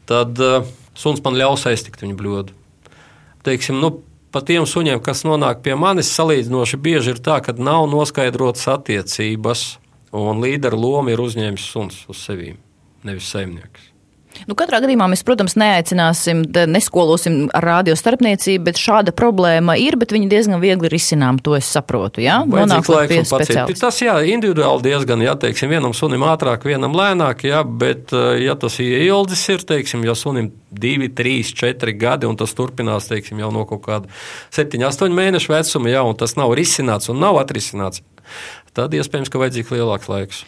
tad 0.09 0.39
uh, 0.45 0.69
suns 0.97 1.23
man 1.25 1.39
ļaus 1.41 1.67
aiztikt 1.71 2.05
viņa 2.05 2.19
bļodu. 2.21 2.55
Teiksim, 3.47 3.81
nu, 3.83 3.91
pat 4.35 4.47
tiem 4.51 4.69
suņiem, 4.69 5.01
kas 5.03 5.25
nonāk 5.27 5.65
pie 5.65 5.75
manis, 5.79 6.13
salīdzinoši 6.15 6.81
bieži 6.83 7.17
ir 7.17 7.23
tā, 7.25 7.41
ka 7.43 7.57
nav 7.59 7.89
noskaidrotas 7.91 8.69
attiecības, 8.77 9.67
un 10.17 10.45
līdera 10.45 10.79
loma 10.79 11.13
ir 11.13 11.25
uzņēmis 11.25 11.69
suns 11.73 12.05
uz 12.13 12.23
sevi, 12.29 12.55
nevis 13.07 13.33
saimnieks. 13.33 13.96
Nu, 14.47 14.57
katrā 14.59 14.83
gadījumā 14.85 15.09
mēs, 15.11 15.23
protams, 15.27 15.57
neaicināsim, 15.59 16.45
neskolosim 16.71 17.47
ar 17.57 17.65
radio 17.67 17.97
starpniecību, 17.99 18.65
bet 18.69 18.81
šāda 18.81 19.15
problēma 19.17 19.79
ir, 19.81 19.97
bet 20.01 20.13
viņa 20.15 20.29
diezgan 20.31 20.63
viegli 20.63 20.91
risinām, 20.93 21.41
to 21.43 21.57
es 21.59 21.69
saprotu. 21.73 22.23
Jā, 22.25 22.43
nonākot 22.49 23.09
pie 23.11 23.23
speciālista. 23.27 23.87
Tas, 23.87 24.01
jā, 24.05 24.19
individuāli 24.33 24.89
diezgan, 24.91 25.25
jā, 25.25 25.37
teiksim, 25.47 25.73
vienam 25.73 25.95
sunim 25.97 26.27
ātrāk, 26.29 26.67
vienam 26.69 26.95
lēnāk, 26.97 27.47
jā, 27.49 27.63
bet, 27.65 28.13
eh, 28.13 28.43
ja 28.47 28.59
tas 28.61 28.79
ieildzis 28.83 29.47
ir, 29.55 29.67
teiksim, 29.73 30.05
ja 30.07 30.17
sunim 30.19 30.53
divi, 30.71 31.09
trīs, 31.09 31.55
četri 31.57 31.97
gadi, 31.97 32.29
un 32.29 32.37
tas 32.37 32.53
turpinās, 32.57 33.09
teiksim, 33.11 33.41
jau 33.41 33.53
no 33.55 33.65
kaut 33.69 33.85
kāda 33.87 34.13
septiņu, 34.55 34.91
astoņu 34.91 35.17
mēnešu 35.17 35.55
vecuma, 35.55 35.93
jā, 35.93 36.05
un 36.05 36.19
tas 36.19 36.37
nav 36.37 36.53
risināts 36.59 37.11
un 37.13 37.23
nav 37.23 37.41
atrisināts, 37.41 38.03
tad 38.77 38.95
iespējams, 38.97 39.31
ka 39.33 39.41
vajadzīgs 39.41 39.73
lielāks 39.73 40.11
laiks 40.13 40.45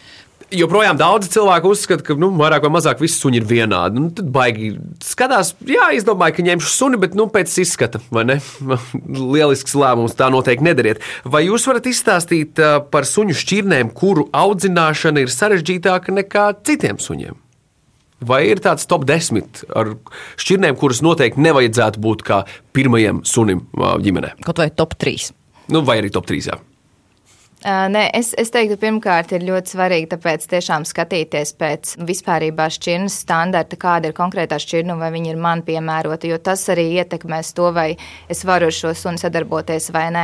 joprojām 0.55 0.97
daudz 0.99 1.29
cilvēku 1.33 1.73
uzskata, 1.73 2.03
ka 2.05 2.15
nu, 2.19 2.31
vairāk 2.39 2.65
vai 2.65 2.71
mazāk 2.77 3.01
visi 3.03 3.19
suņi 3.19 3.41
ir 3.41 3.47
vienādi. 3.49 4.01
Nu, 4.01 4.11
tad 4.15 4.29
baigi 4.33 4.71
skatās, 5.05 5.53
jā, 5.67 5.89
izdomāju, 5.97 6.37
ka 6.37 6.45
ņemšu 6.47 6.71
suni, 6.73 6.99
bet 7.01 7.17
nu, 7.17 7.27
pēc 7.33 7.53
izskata, 7.63 8.01
vai 8.13 8.25
ne? 8.29 8.39
Lielisks 9.33 9.75
lēmums, 9.77 10.17
tā 10.19 10.29
noteikti 10.33 10.67
nedariet. 10.69 11.03
Vai 11.25 11.45
jūs 11.47 11.67
varat 11.69 11.89
izstāstīt 11.89 12.61
par 12.93 13.07
suņu 13.09 13.37
šķirnēm, 13.39 13.93
kuru 13.97 14.29
audzināšana 14.35 15.25
ir 15.25 15.33
sarežģītāka 15.33 16.15
nekā 16.21 16.49
citiem 16.67 17.01
suņiem? 17.01 17.37
Vai 18.19 18.41
ir 18.49 18.59
tāds 18.59 18.83
top 18.89 19.05
10 19.07 19.61
ar 19.79 19.93
šķirnēm, 20.39 20.75
kuras 20.79 20.99
noteikti 21.05 21.39
nevajadzētu 21.39 22.01
būt 22.03 22.23
kā 22.27 22.41
pirmajam 22.75 23.21
sunim 23.23 23.63
ģimenē? 23.77 24.33
Kaut 24.43 24.59
vai 24.59 24.67
top 24.75 24.97
3. 24.99 25.31
Nu, 25.71 25.85
vai 25.87 26.01
arī 26.01 26.11
top 26.11 26.27
3. 26.27 26.49
Jā. 26.51 26.57
Nē, 27.59 28.05
es, 28.15 28.29
es 28.39 28.53
teiktu, 28.55 28.77
pirmkārt, 28.79 29.33
ir 29.35 29.43
ļoti 29.43 29.73
svarīgi 29.73 30.07
tāpēc 30.13 30.45
tiešām 30.47 30.85
skatīties 30.87 31.49
pēc 31.59 31.89
vispārībā 32.07 32.69
šķirnes 32.71 33.17
standarta, 33.25 33.75
kāda 33.75 34.07
ir 34.07 34.15
konkrētā 34.15 34.55
šķirne 34.63 34.93
un 34.93 35.01
vai 35.03 35.09
viņa 35.11 35.33
ir 35.33 35.41
man 35.43 35.63
piemērota, 35.67 36.29
jo 36.31 36.37
tas 36.39 36.63
arī 36.71 36.85
ietekmēs 37.01 37.51
to, 37.57 37.67
vai 37.75 37.89
es 38.31 38.45
varu 38.47 38.69
ar 38.69 38.77
šo 38.77 38.93
suni 38.95 39.19
sadarboties 39.19 39.89
vai 39.91 40.05
nē. 40.15 40.23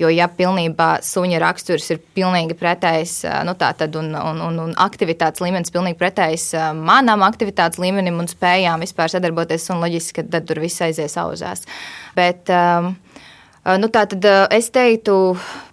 Jo, 0.00 0.08
ja 0.08 0.30
pilnībā 0.32 0.88
suņa 1.04 1.42
raksturs 1.44 1.90
ir 1.92 2.00
pilnīgi 2.16 2.56
pretējs, 2.56 3.18
nu 3.44 3.52
tā 3.60 3.74
tad, 3.76 4.00
un, 4.00 4.14
un, 4.16 4.40
un, 4.48 4.58
un 4.64 4.72
aktivitātes 4.80 5.44
līmenis 5.44 5.76
pilnīgi 5.76 6.00
pretējs 6.00 6.54
manam 6.80 7.26
aktivitātes 7.28 7.82
līmenim 7.82 8.24
un 8.24 8.32
spējām 8.32 8.80
vispār 8.80 9.12
sadarboties, 9.12 9.68
un 9.68 9.84
loģiski, 9.84 10.22
ka 10.22 10.28
tad 10.38 10.48
tur 10.48 10.64
viss 10.64 10.80
aizies 10.88 11.20
auzās. 11.20 11.68
Bet, 12.16 12.48
um, 12.48 12.94
Nu, 13.60 13.90
tā 13.92 14.06
tad 14.08 14.24
es 14.56 14.70
teiktu, 14.72 15.14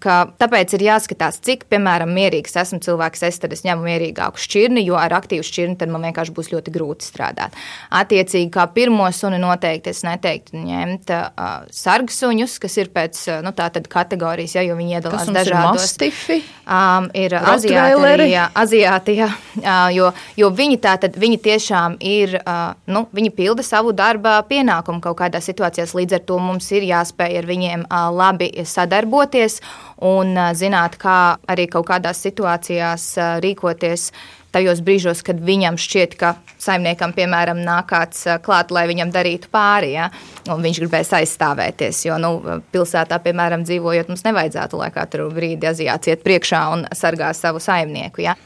ka 0.03 0.17
tāpēc 0.41 0.73
ir 0.77 0.85
jāskatās, 0.87 1.39
cik, 1.45 1.65
piemēram, 1.71 2.11
mierīgs 2.13 2.57
esmu 2.59 2.79
cilvēks. 2.83 3.23
Es 3.27 3.39
tad 3.43 3.53
es 3.55 3.63
ņemu 3.65 3.85
mierīgāku 3.85 4.41
šķirni, 4.41 4.83
jo 4.87 4.97
ar 4.99 5.15
aktīvu 5.19 5.45
šķirni 5.45 5.77
tad 5.79 5.91
man 5.93 6.07
vienkārši 6.09 6.33
būs 6.35 6.51
ļoti 6.53 6.73
grūti 6.73 7.07
strādāt. 7.07 7.55
Attiecīgi, 7.93 8.49
kā 8.53 8.67
pirmo 8.73 9.07
suni 9.15 9.39
noteikti 9.41 9.93
es 9.93 10.03
neteiktu 10.07 10.57
ņemt 10.63 11.13
uh, 11.13 11.67
sargsuņus, 11.73 12.57
kas 12.63 12.77
ir 12.81 12.91
pēc 12.93 13.21
nu, 13.45 13.53
kategorijas, 13.87 14.57
ja, 14.57 14.65
jo 14.67 14.77
viņi 14.79 14.97
iedalās 14.97 15.31
dažādos. 15.31 15.83
Mastifi, 15.83 16.39
um, 16.65 17.09
ir 17.17 17.37
aziāti, 17.37 18.33
aziāti 18.57 19.17
jā, 19.21 19.29
uh, 19.61 19.87
jo, 19.95 20.11
jo 20.39 20.51
viņi 20.55 20.79
tā 20.83 20.97
tad 21.01 21.17
viņi 21.19 21.41
tiešām 21.47 21.97
ir, 22.03 22.37
uh, 22.41 22.73
nu, 22.91 23.05
viņi 23.15 23.33
pilda 23.37 23.65
savu 23.65 23.93
darba 23.97 24.39
pienākumu 24.49 25.03
kaut 25.03 25.19
kādā 25.21 25.41
situācijās, 25.43 25.95
līdz 25.97 26.19
ar 26.19 26.25
to 26.27 26.41
mums 26.41 26.69
ir 26.75 26.87
jāspēj 26.87 27.39
ar 27.41 27.49
viņiem 27.49 27.67
viņiem 27.67 27.85
labi 28.15 28.51
sadarboties 28.65 29.61
un 30.05 30.35
zināt, 30.57 30.97
kā 31.01 31.37
arī 31.49 31.67
kaut 31.71 31.87
kādās 31.89 32.19
situācijās 32.25 33.13
rīkoties 33.43 34.11
tajos 34.55 34.81
brīžos, 34.81 35.21
kad 35.25 35.39
viņam 35.43 35.77
šķiet, 35.77 36.15
ka 36.17 36.33
saimniekam, 36.61 37.11
piemēram, 37.13 37.59
nāk 37.65 37.89
kāds 37.91 38.23
klāt, 38.45 38.71
lai 38.73 38.87
viņam 38.89 39.11
darītu 39.13 39.51
pāri, 39.53 39.91
ja, 39.97 40.07
un 40.49 40.63
viņš 40.63 40.79
gribēs 40.81 41.13
aizstāvēties. 41.19 41.99
Jo 42.07 42.17
nu, 42.21 42.31
pilsētā, 42.73 43.19
piemēram, 43.21 43.65
dzīvojot, 43.67 44.09
mums 44.09 44.25
nevajadzētu, 44.25 44.79
lai 44.79 44.89
katru 44.95 45.27
brīdi 45.33 45.69
aziāts 45.69 46.09
iet 46.09 46.23
priekšā 46.25 46.63
un 46.73 46.85
sargā 46.97 47.33
savu 47.37 47.61
saimnieku. 47.63 48.23
Ja. 48.25 48.37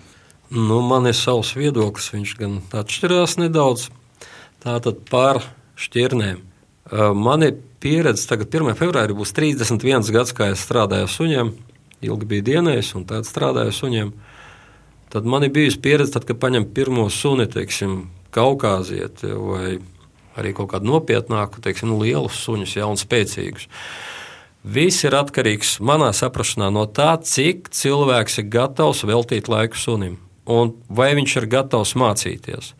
Nu, 0.52 0.82
man 0.84 1.08
ir 1.08 1.16
savs 1.16 1.54
viedoklis, 1.56 2.12
viņš 2.12 2.38
gan 2.42 2.60
atšķirās 2.82 3.38
nedaudz. 3.40 3.88
Tātad 4.62 5.06
par 5.10 5.40
šķirnēm. 5.80 6.42
Man 7.16 7.46
ir 7.48 7.56
pieredze. 7.82 8.28
Tagad 8.30 8.54
1. 8.54 8.76
februārī 8.80 9.16
būs 9.18 9.34
31 9.36 10.12
gads, 10.14 10.34
kā 10.38 10.52
es 10.54 10.64
strādāju 10.66 11.08
ar 11.08 11.12
suņiem. 11.12 11.52
Ilgi 12.06 12.30
biju 12.30 12.46
dienējis 12.48 12.94
un 12.98 13.06
tad 13.10 13.28
strādāju 13.30 13.74
ar 13.74 13.78
suņiem. 13.78 14.14
Tad 15.12 15.28
man 15.28 15.44
ir 15.44 15.52
bijusi 15.54 15.82
pieredze, 15.84 16.16
tad, 16.16 16.26
kad 16.30 16.40
paņem 16.42 16.70
pirmo 16.76 17.10
suni, 17.12 17.50
teiksim, 17.52 18.06
Kaukāzieti 18.32 19.28
vai 19.36 19.74
arī 20.40 20.54
kaut 20.56 20.70
kādu 20.72 20.88
nopietnāku, 20.88 21.60
teiksim, 21.60 21.92
nu, 21.92 21.98
lielus 22.00 22.40
suņus, 22.46 22.78
ja, 22.78 22.88
un 22.88 22.96
spēcīgus. 22.96 23.68
Viss 24.64 25.04
ir 25.04 25.18
atkarīgs 25.18 25.80
manā 25.84 26.14
saprāšanā 26.16 26.70
no 26.72 26.86
tā, 26.88 27.18
cik 27.20 27.74
cilvēks 27.76 28.40
ir 28.40 28.52
gatavs 28.54 29.04
veltīt 29.10 29.52
laiku 29.52 29.76
sunim 29.82 30.20
un 30.50 30.74
vai 30.90 31.12
viņš 31.18 31.38
ir 31.42 31.48
gatavs 31.52 31.94
mācīties. 32.00 32.74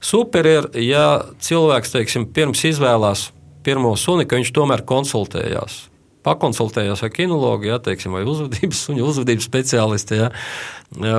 Super 0.00 0.46
ir, 0.48 0.68
ja 0.80 1.22
cilvēks 1.44 1.92
teiksim, 1.92 2.26
pirms 2.32 2.62
izvēlās 2.64 3.28
pirmo 3.66 3.92
suni, 3.98 4.26
ka 4.28 4.38
viņš 4.38 4.52
tomēr 4.56 4.84
konsultējās. 4.88 5.86
Pakonsultējās 6.26 7.00
ar 7.06 7.12
kinologu, 7.14 7.70
ja, 7.70 7.78
teiksim, 7.80 8.12
vai 8.12 8.26
uzvedības, 8.28 8.82
uzvedības 9.10 9.46
speciālistu, 9.48 10.18
ja, 10.20 10.30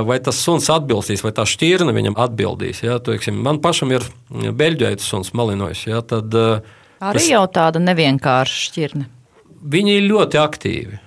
vai 0.06 0.20
tas 0.22 0.42
suns 0.44 0.70
atbildīs, 0.74 1.24
vai 1.26 1.34
tā 1.38 1.48
šķirne 1.50 1.96
viņam 1.96 2.20
atbildīs. 2.22 2.84
Ja, 2.86 3.00
teiksim, 3.02 3.40
man 3.46 3.62
pašam 3.64 3.94
ir 3.96 4.06
beļģēta 4.30 5.06
suns, 5.06 5.34
malinojis. 5.38 5.88
Ja, 5.90 6.04
tad, 6.06 6.36
Arī 7.02 7.24
es, 7.24 7.32
jau 7.34 7.46
tāda 7.50 7.82
nevienkārša 7.82 8.60
šķirne. 8.68 9.08
Viņi 9.72 9.98
ir 9.98 10.06
ļoti 10.10 10.42
aktīvi. 10.42 11.00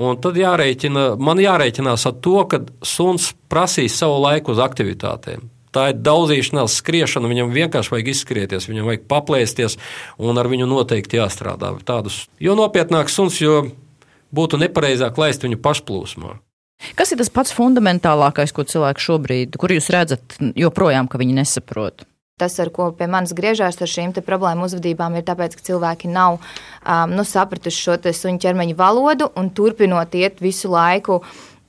Un 0.00 0.20
tad 0.22 0.36
jārēķina, 0.38 1.14
man 1.20 1.40
jārēķinās 1.42 2.06
ar 2.08 2.20
to, 2.24 2.36
ka 2.48 2.60
suns 2.86 3.32
prasīs 3.50 3.96
savu 3.98 4.20
laiku 4.22 4.54
uz 4.54 4.60
aktivitātēm. 4.62 5.48
Tā 5.74 5.90
ir 5.92 6.00
daudzīšanās, 6.02 6.80
skriešana. 6.80 7.30
Viņam 7.30 7.54
vienkārši 7.54 7.94
vajag 7.94 8.12
izskrieties, 8.12 8.68
viņam 8.70 8.90
vajag 8.90 9.06
paplēsties, 9.10 9.78
un 10.18 10.40
ar 10.40 10.50
viņu 10.50 10.66
noteikti 10.70 11.20
jāstrādā. 11.20 11.72
Tādus, 11.86 12.24
jo 12.42 12.56
nopietnāks 12.58 13.14
suns, 13.14 13.38
jo 13.42 13.62
būtu 14.34 14.58
nepareizāk 14.60 15.18
laist 15.20 15.46
viņu 15.46 15.60
pašplūsmā. 15.62 16.36
Kas 16.96 17.12
ir 17.12 17.20
tas 17.20 17.28
pats 17.30 17.52
fundamentālākais, 17.52 18.54
ko 18.56 18.64
cilvēks 18.64 19.04
šobrīd, 19.04 19.58
kur 19.60 19.74
jūs 19.74 19.90
redzat, 19.92 20.38
joprojām, 20.56 21.10
ka 21.12 21.20
viņi 21.20 21.36
nesaprot? 21.42 22.06
tas, 22.40 22.56
ar 22.62 22.70
ko 22.72 22.88
pie 22.96 23.08
manis 23.10 23.34
griežās 23.36 23.78
ar 23.84 23.90
šīm 23.90 24.14
problēmu 24.24 24.64
uzvedībām, 24.64 25.18
ir 25.18 25.26
tāpēc, 25.28 25.56
ka 25.58 25.66
cilvēki 25.70 26.10
nav 26.12 26.38
um, 26.38 27.12
nu, 27.12 27.24
sapratuši 27.28 27.84
šo 27.84 27.98
suņu 28.00 28.40
ķermeņa 28.40 28.76
valodu 28.78 29.30
un 29.36 29.52
turpinot 29.52 30.16
iet 30.16 30.40
visu 30.40 30.72
laiku. 30.72 31.20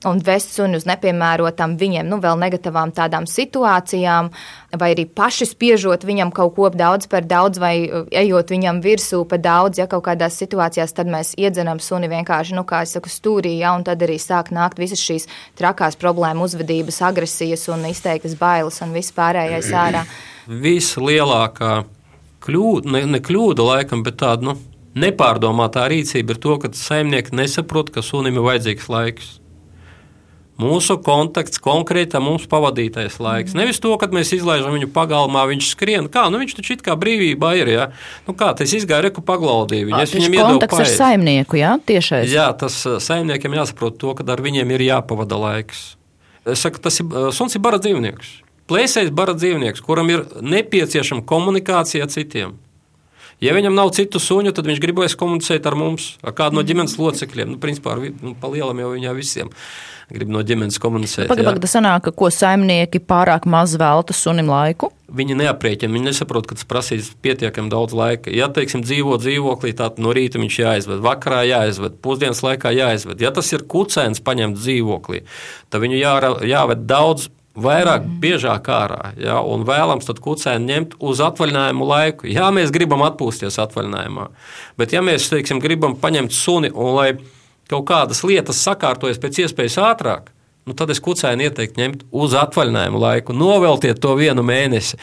Un 0.08 0.18
vest 0.24 0.50
suni 0.56 0.78
uz 0.80 0.86
nepiemērotām 0.88 1.76
viņiem, 1.78 2.08
nu, 2.10 2.18
vēl 2.22 2.38
negatīvām 2.40 2.90
tādām 2.96 3.26
situācijām, 3.30 4.32
vai 4.80 4.88
arī 4.94 5.04
paši 5.06 5.46
spiežot 5.52 6.02
viņam 6.08 6.32
kaut 6.34 6.56
ko 6.56 6.70
daudz 6.74 7.06
par 7.10 7.22
daudz, 7.28 7.60
vai 7.62 7.74
uh, 7.86 8.08
ejot 8.10 8.50
viņam 8.50 8.80
virsū 8.82 9.22
par 9.30 9.42
daudz, 9.44 9.78
ja 9.78 9.86
kaut 9.90 10.02
kādās 10.08 10.40
situācijās, 10.42 10.94
tad 10.96 11.10
mēs 11.12 11.34
iedzenam 11.38 11.78
suni 11.78 12.10
vienkārši, 12.10 12.56
nu, 12.58 12.66
kā 12.66 12.82
es 12.86 12.96
saku, 12.96 13.12
stūrī, 13.12 13.54
ja, 13.60 13.76
un 13.78 13.86
tad 13.86 14.02
arī 14.02 14.18
sāk 14.18 14.50
nākt 14.54 14.82
visas 14.82 15.02
šīs 15.02 15.28
trakās 15.60 15.98
problēmu 16.00 16.48
uzvedības, 16.48 16.98
agresijas 17.06 17.68
un 17.70 17.86
izteiktas 17.90 18.34
bailes 18.40 18.82
un 18.82 18.96
viss 18.96 19.14
pārējais 19.14 19.70
ārā 19.70 20.02
vislielākā 20.66 21.76
kļūda, 22.42 22.96
ne, 22.96 23.04
ne 23.14 23.22
kļūda 23.22 23.68
laikam, 23.68 24.02
bet 24.02 24.18
tāda 24.22 24.50
nu, 24.50 24.56
nepārdomātā 24.98 25.86
rīcība 25.92 26.34
ir 26.34 26.42
to, 26.42 26.58
ka 26.62 26.72
saimnieki 26.76 27.36
nesaprot, 27.38 27.92
ka 27.94 28.04
sunim 28.04 28.38
ir 28.38 28.46
vajadzīgs 28.48 28.90
laiks. 28.92 29.30
Mūsu 30.60 30.98
kontakts, 31.00 31.56
konkrēti 31.62 32.20
mums 32.20 32.44
pavadītais 32.50 33.16
laiks. 33.22 33.54
Nevis 33.56 33.80
to, 33.80 33.94
kad 33.98 34.12
mēs 34.12 34.34
izlaižam 34.36 34.74
viņu 34.76 34.90
pagalmā, 34.92 35.46
viņš 35.48 35.70
skrien. 35.72 36.10
Kā, 36.12 36.26
nu 36.30 36.42
viņš 36.42 36.58
taču 36.58 36.74
it 36.76 36.84
kā 36.84 36.92
brīvībā 37.00 37.54
ir. 37.56 37.70
Ja? 37.72 37.86
Nu 38.28 38.36
kā, 38.36 38.50
tas 38.58 38.74
izgāja 38.76 39.06
reku 39.08 39.24
paklaudīju. 39.24 39.88
Viņu, 39.88 40.02
es 40.04 40.12
viņam 40.12 40.36
iedodu 40.36 40.58
kontakts 40.60 40.82
ar 40.84 40.90
saimnieku, 40.92 41.56
jā, 41.56 41.72
tiešais. 41.88 42.28
Jā, 42.30 42.50
tas 42.58 42.76
saimniekiem 42.84 43.56
jāsaprot 43.56 43.96
to, 44.02 44.12
ka 44.18 44.26
ar 44.34 44.44
viņiem 44.44 44.74
ir 44.76 44.84
jāpavada 44.90 45.40
laiks. 45.40 45.94
Es 46.44 46.64
saku, 46.66 46.82
tas 46.84 47.00
ir 47.00 47.32
suns 47.32 47.56
ir 47.56 47.62
bara 47.64 47.80
dzīvnieks. 47.80 48.34
Plēsējs 48.70 49.10
bara 49.14 49.34
dzīvnieks, 49.38 49.82
kuram 49.84 50.12
ir 50.12 50.26
nepieciešama 50.44 51.24
komunikācija 51.28 52.04
ar 52.04 52.12
citiem. 52.12 52.58
Ja 53.42 53.56
viņam 53.56 53.74
nav 53.74 53.90
citu 53.96 54.20
suņu, 54.22 54.52
tad 54.54 54.68
viņš 54.70 54.78
gribēs 54.84 55.16
komunicēt 55.18 55.64
ar 55.66 55.74
mums, 55.74 56.12
ar 56.22 56.34
kādu 56.38 56.60
no 56.60 56.62
ģimenes 56.66 56.94
locekļiem. 57.00 57.56
Nu, 57.56 57.58
principā, 57.62 57.96
ar, 57.96 58.04
nu, 58.22 58.36
pa 58.38 58.50
lielam 58.52 58.78
jau 58.78 58.92
viņā 58.92 59.14
visiem 59.16 59.50
grib 60.12 60.30
no 60.32 60.42
ģimenes 60.46 60.78
komunicēt. 60.82 61.30
Pagaidām, 61.30 61.60
tas 61.62 61.74
sanāk, 61.76 62.10
ko 62.16 62.30
saimnieki 62.32 63.02
pārāk 63.08 63.46
maz 63.50 63.74
velta 63.80 64.14
sunim 64.16 64.50
laiku? 64.52 64.92
Viņi 65.12 65.36
neaprēķina, 65.42 65.92
viņi 65.92 66.08
nesaprot, 66.08 66.46
ka 66.48 66.56
tas 66.56 66.68
prasīs 66.68 67.10
pietiekami 67.24 67.72
daudz 67.72 67.92
laika. 67.96 68.32
Ja, 68.32 68.48
teiksim, 68.52 68.84
dzīvo 68.86 69.18
dzīvoklī, 69.20 69.74
tad 69.76 70.00
no 70.00 70.14
rīta 70.16 70.40
viņš 70.40 70.58
jāizved, 70.62 71.02
vakarā 71.04 71.42
jāizved, 71.50 71.98
pusdienas 72.04 72.40
laikā 72.44 72.72
jāizved. 72.72 73.20
Ja 73.20 73.34
tas 73.34 73.52
ir 73.52 73.66
kucēns 73.68 74.24
paņemts 74.24 74.64
dzīvoklī, 74.64 75.24
tad 75.68 75.84
viņu 75.84 76.00
jā, 76.00 76.16
jāved 76.54 76.88
daudz 76.88 77.28
vairāk, 77.58 78.06
mm. 78.06 78.16
biežāk 78.22 78.68
ārā. 78.72 79.12
Ja, 79.20 79.40
un 79.44 79.66
vēlams 79.68 80.08
tad 80.08 80.22
kucēnu 80.24 80.68
ņemt 80.68 80.96
uz 81.04 81.20
atvaļinājumu 81.24 81.88
laiku. 81.88 82.28
Jā, 82.30 82.48
mēs 82.54 82.72
gribam 82.74 83.04
atpūsties 83.06 83.60
atvaļinājumā, 83.62 84.28
bet 84.80 84.96
ja 84.96 85.04
mēs 85.04 85.28
teiksim, 85.32 85.60
gribam 85.62 85.96
paņemt 86.00 86.32
suni 86.36 86.72
un 86.72 86.96
lai 86.96 87.10
kaut 87.72 87.88
kādas 87.88 88.22
lietas 88.26 88.62
sakārtojas 88.66 89.20
pēc 89.22 89.42
iespējas 89.46 89.80
ātrāk, 89.82 90.30
nu, 90.68 90.74
tad 90.78 90.92
es 90.94 91.00
kucēnu 91.02 91.46
ieteiktu 91.48 91.80
ņemt 91.80 92.04
uz 92.14 92.34
atvaļinājumu 92.38 93.00
laiku, 93.02 93.34
noveltiet 93.34 93.98
to 94.02 94.14
vienu 94.18 94.44
mēnesi, 94.46 94.98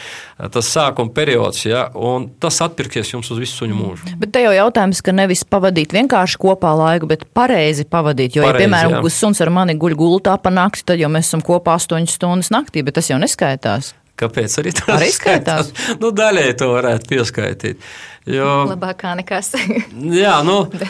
tas 0.53 0.71
sākuma 0.71 1.11
periods, 1.15 1.65
ja, 1.67 1.87
un 1.95 2.29
tas 2.39 2.61
atpirksies 2.63 3.11
jums 3.13 3.31
uz 3.33 3.41
visu 3.41 3.63
suņu 3.63 3.75
mūžu. 3.75 4.13
Bet 4.21 4.33
te 4.35 4.43
jau 4.45 4.53
jautājums, 4.55 5.03
ka 5.03 5.15
nevis 5.15 5.43
pavadīt 5.43 5.95
vienkārši 5.95 6.39
kopā 6.39 6.71
laiku, 6.79 7.09
bet 7.11 7.27
pareizi 7.35 7.87
pavadīt. 7.89 8.39
Jo, 8.39 8.45
pareizi, 8.47 8.63
ja, 8.63 8.69
piemēram, 8.69 8.99
jā. 8.99 9.15
suns 9.15 9.43
ar 9.43 9.51
mani 9.53 9.75
guļ 9.79 9.97
gultā 9.99 10.37
pa 10.41 10.53
nakti, 10.53 10.85
tad 10.87 11.01
jau 11.01 11.11
mēs 11.11 11.31
esam 11.31 11.43
kopā 11.45 11.75
8 11.79 12.07
stundas 12.11 12.53
naktī, 12.55 12.85
bet 12.85 12.99
tas 12.99 13.11
jau 13.11 13.19
neskaitās. 13.19 13.93
Kāpēc 14.19 14.55
arī 14.59 14.71
tas 14.75 14.89
arī 14.97 15.11
skaitās? 15.15 15.69
skaitās? 15.71 15.99
Nu, 16.01 16.11
daļai 16.15 16.49
to 16.59 16.73
varētu 16.73 17.07
pieskaitīt. 17.13 17.85
Jo... 18.27 18.65
Labākā 18.67 19.13
nekas. 19.19 19.53
jā, 19.95 20.39
nu. 20.47 20.65
bet... 20.73 20.89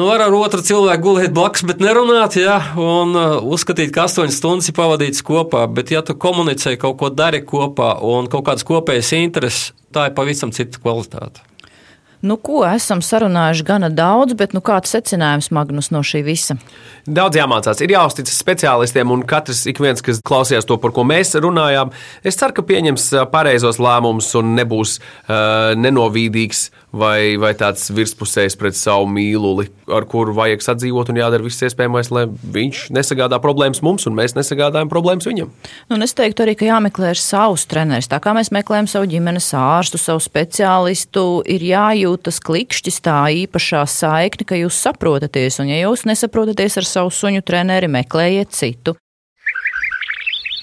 Nu, 0.00 0.06
var 0.08 0.22
ar 0.24 0.32
otru 0.32 0.62
cilvēku 0.64 1.02
gulēt 1.04 1.32
blakus, 1.36 1.60
bet 1.68 1.82
nerunāt, 1.84 2.38
ja, 2.40 2.54
un 2.80 3.10
uh, 3.12 3.34
uzskatīt, 3.52 3.90
ka 3.92 4.06
astoņas 4.06 4.38
stundas 4.40 4.70
ir 4.70 4.74
pavadītas 4.78 5.20
kopā. 5.28 5.66
Bet, 5.76 5.92
ja 5.92 6.00
tu 6.00 6.14
komunicē, 6.16 6.72
kaut 6.80 6.96
ko 7.02 7.10
dari 7.12 7.42
kopā 7.44 7.90
un 8.08 8.30
kaut 8.32 8.46
kādas 8.46 8.64
kopējas 8.64 9.10
intereses, 9.18 9.74
tā 9.92 10.06
ir 10.08 10.14
pavisam 10.16 10.54
cita 10.56 10.80
kvalitāte. 10.80 11.44
Nu, 12.24 12.38
ko 12.40 12.62
esam 12.64 13.04
sarunājuši 13.04 13.66
gana 13.68 13.92
daudz, 13.92 14.32
bet 14.40 14.56
nu, 14.56 14.64
kāds 14.64 14.96
secinājums 14.96 15.50
Magnus 15.52 15.92
no 15.92 16.00
šī 16.00 16.24
visa? 16.24 16.56
Daudz 17.08 17.38
jāmācās, 17.40 17.80
ir 17.80 17.94
jāuzticas 17.94 18.40
speciālistiem, 18.42 19.12
un 19.14 19.24
katrs, 19.28 19.64
viens, 19.80 20.02
kas 20.04 20.20
klausījās 20.26 20.68
to, 20.68 20.76
par 20.82 20.92
ko 20.96 21.04
mēs 21.08 21.32
runājām, 21.40 21.94
es 22.26 22.36
ceru, 22.40 22.58
ka 22.58 22.66
pieņems 22.68 23.08
pareizos 23.32 23.80
lēmumus 23.80 24.32
un 24.40 24.54
nebūs 24.58 24.98
uh, 25.00 25.72
nenovīdīgs 25.80 26.68
vai, 26.92 27.36
vai 27.40 27.52
tāds 27.58 27.88
virspusējs 27.94 28.56
pret 28.58 28.76
savu 28.78 29.06
mīluli, 29.10 29.68
ar 29.94 30.06
kuru 30.10 30.34
vajag 30.36 30.64
sadzīvot 30.64 31.12
un 31.12 31.20
jādara 31.20 31.44
viss 31.44 31.62
iespējamais, 31.66 32.10
lai 32.14 32.26
viņš 32.26 32.82
nesagādā 32.94 33.38
problēmas 33.42 33.82
mums 33.86 34.06
un 34.10 34.16
mēs 34.18 34.34
nesagādājam 34.36 34.90
problēmas 34.90 35.28
viņam. 35.28 35.52
Nu, 35.90 36.00
es 36.04 36.14
teiktu 36.18 36.44
arī, 36.44 36.56
ka 36.58 36.68
jāmeklē 36.68 37.12
savus 37.18 37.66
trenerus. 37.70 38.10
Tā 38.10 38.20
kā 38.22 38.34
mēs 38.36 38.52
meklējam 38.54 38.90
savu 38.90 39.10
ģimenes 39.10 39.52
ārstu, 39.56 40.00
savu 40.00 40.22
speciālistu, 40.24 41.24
ir 41.50 41.64
jājūtas 41.70 42.40
klikšķis 42.46 43.00
tā 43.06 43.18
īpašā 43.44 43.84
saikne, 43.90 44.48
ka 44.48 44.58
jūs 44.58 44.82
saprotaties, 44.88 45.60
un 45.62 45.70
ja 45.70 45.80
jūs 45.84 46.06
nesaprotaties 46.10 46.80
ar 46.80 46.89
savu 46.90 47.12
suņu 47.14 47.44
treneri, 47.46 47.88
meklējiet 47.90 48.50
citu. 48.56 48.96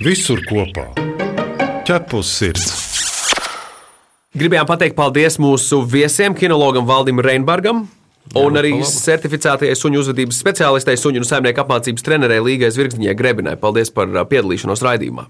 Visur 0.03 0.43
kopā- 0.45 0.91
ķepus 1.87 2.33
sirds! 2.41 2.67
Gribējām 4.37 4.67
pateikt 4.69 4.97
paldies 4.97 5.39
mūsu 5.41 5.79
viesiem, 5.89 6.35
kinologam 6.37 6.85
Valdim 6.85 7.23
Reinbergam. 7.23 7.87
Un 8.35 8.59
arī 8.59 8.73
certificētajai 8.83 9.73
suņu 9.79 10.03
uzvedības 10.03 10.43
speciālistei, 10.43 10.99
suņu 10.99 11.23
un 11.23 11.27
saimnieku 11.27 11.63
apmācības 11.63 12.03
trenerei 12.03 12.43
Līgai 12.43 12.69
Zvirgzniņai 12.75 13.15
Grebinai. 13.17 13.55
Paldies 13.57 13.89
par 13.89 14.11
piedalīšanos 14.27 14.83
raidījumā! 14.83 15.25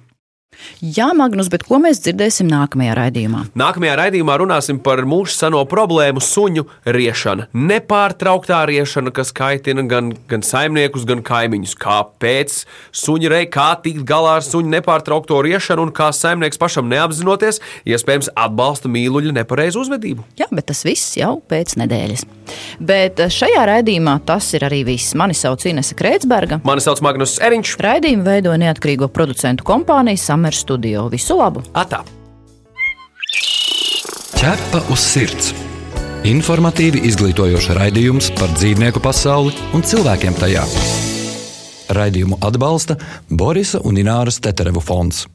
Jā, 0.81 1.07
Magnus, 1.17 1.49
bet 1.49 1.63
ko 1.65 1.79
mēs 1.81 2.01
dzirdēsim 2.05 2.47
nākamajā 2.51 2.93
raidījumā? 2.97 3.43
Nākamajā 3.57 3.95
raidījumā 4.01 4.37
runāsim 4.41 4.79
par 4.83 5.01
mūsu 5.09 5.33
seno 5.33 5.63
problēmu 5.69 6.21
suņu 6.23 6.65
riešanu. 6.85 7.47
Nepārtrauktā 7.57 8.59
riešana, 8.69 9.13
kas 9.15 9.33
kaitina 9.35 9.85
gan, 9.89 10.11
gan 10.29 10.45
saimniekus, 10.45 11.07
gan 11.09 11.23
kaimiņus. 11.25 11.75
Kāpēc 11.81 12.59
suņi 12.95 13.31
rei, 13.33 13.49
kā 13.49 13.69
tikt 13.83 14.05
galā 14.07 14.37
ar 14.39 14.45
suņu 14.45 14.69
nepārtraukto 14.75 15.39
riešanu 15.45 15.87
un 15.87 15.93
kā 15.95 16.11
saimnieks 16.13 16.61
pašam 16.61 16.89
neapzinoties, 16.91 17.61
iespējams 17.87 18.31
atbalsta 18.37 18.91
mīluļu 18.91 19.33
nepareizu 19.37 19.81
uzvedību? 19.85 20.27
Jā, 20.41 20.49
bet 20.51 20.69
tas 20.71 20.83
viss 20.87 21.17
jau 21.17 21.37
pēc 21.49 21.77
nedēļas. 21.81 22.27
Bet 22.79 23.19
šajā 23.33 23.63
raidījumā 23.67 24.17
tas 24.27 24.47
ir 24.55 24.65
arī 24.67 24.83
viss. 24.87 25.15
Mani 25.17 25.35
sauc 25.37 25.65
Inese 25.67 25.97
Kreitsberga. 25.97 26.61
Mani 26.67 26.83
sauc 26.83 27.01
Magnus 27.03 27.37
Eriņš. 27.43 27.73
Raidījumu 27.83 28.27
veidoja 28.27 28.61
neatkarīgo 28.61 29.09
producentu 29.13 29.65
kompānija 29.67 30.21
Summer 30.47 30.53
Studio. 30.53 31.07
Visu 31.11 31.35
labu! 31.37 31.61
Atā! 31.75 32.03
Ķepa 34.37 34.83
uz 34.93 35.03
sirds! 35.03 35.51
Informatīvi 36.27 37.03
izglītojoši 37.07 37.75
raidījums 37.75 38.31
par 38.37 38.51
dzīvnieku 38.55 39.01
pasauli 39.03 39.53
un 39.75 39.83
cilvēkiem 39.83 40.37
tajā. 40.39 40.63
Raidījumu 41.97 42.39
atbalsta 42.43 42.97
Borisa 43.29 43.81
un 43.83 43.99
Ināras 43.99 44.39
Teterevu 44.43 44.83
fonds. 44.83 45.25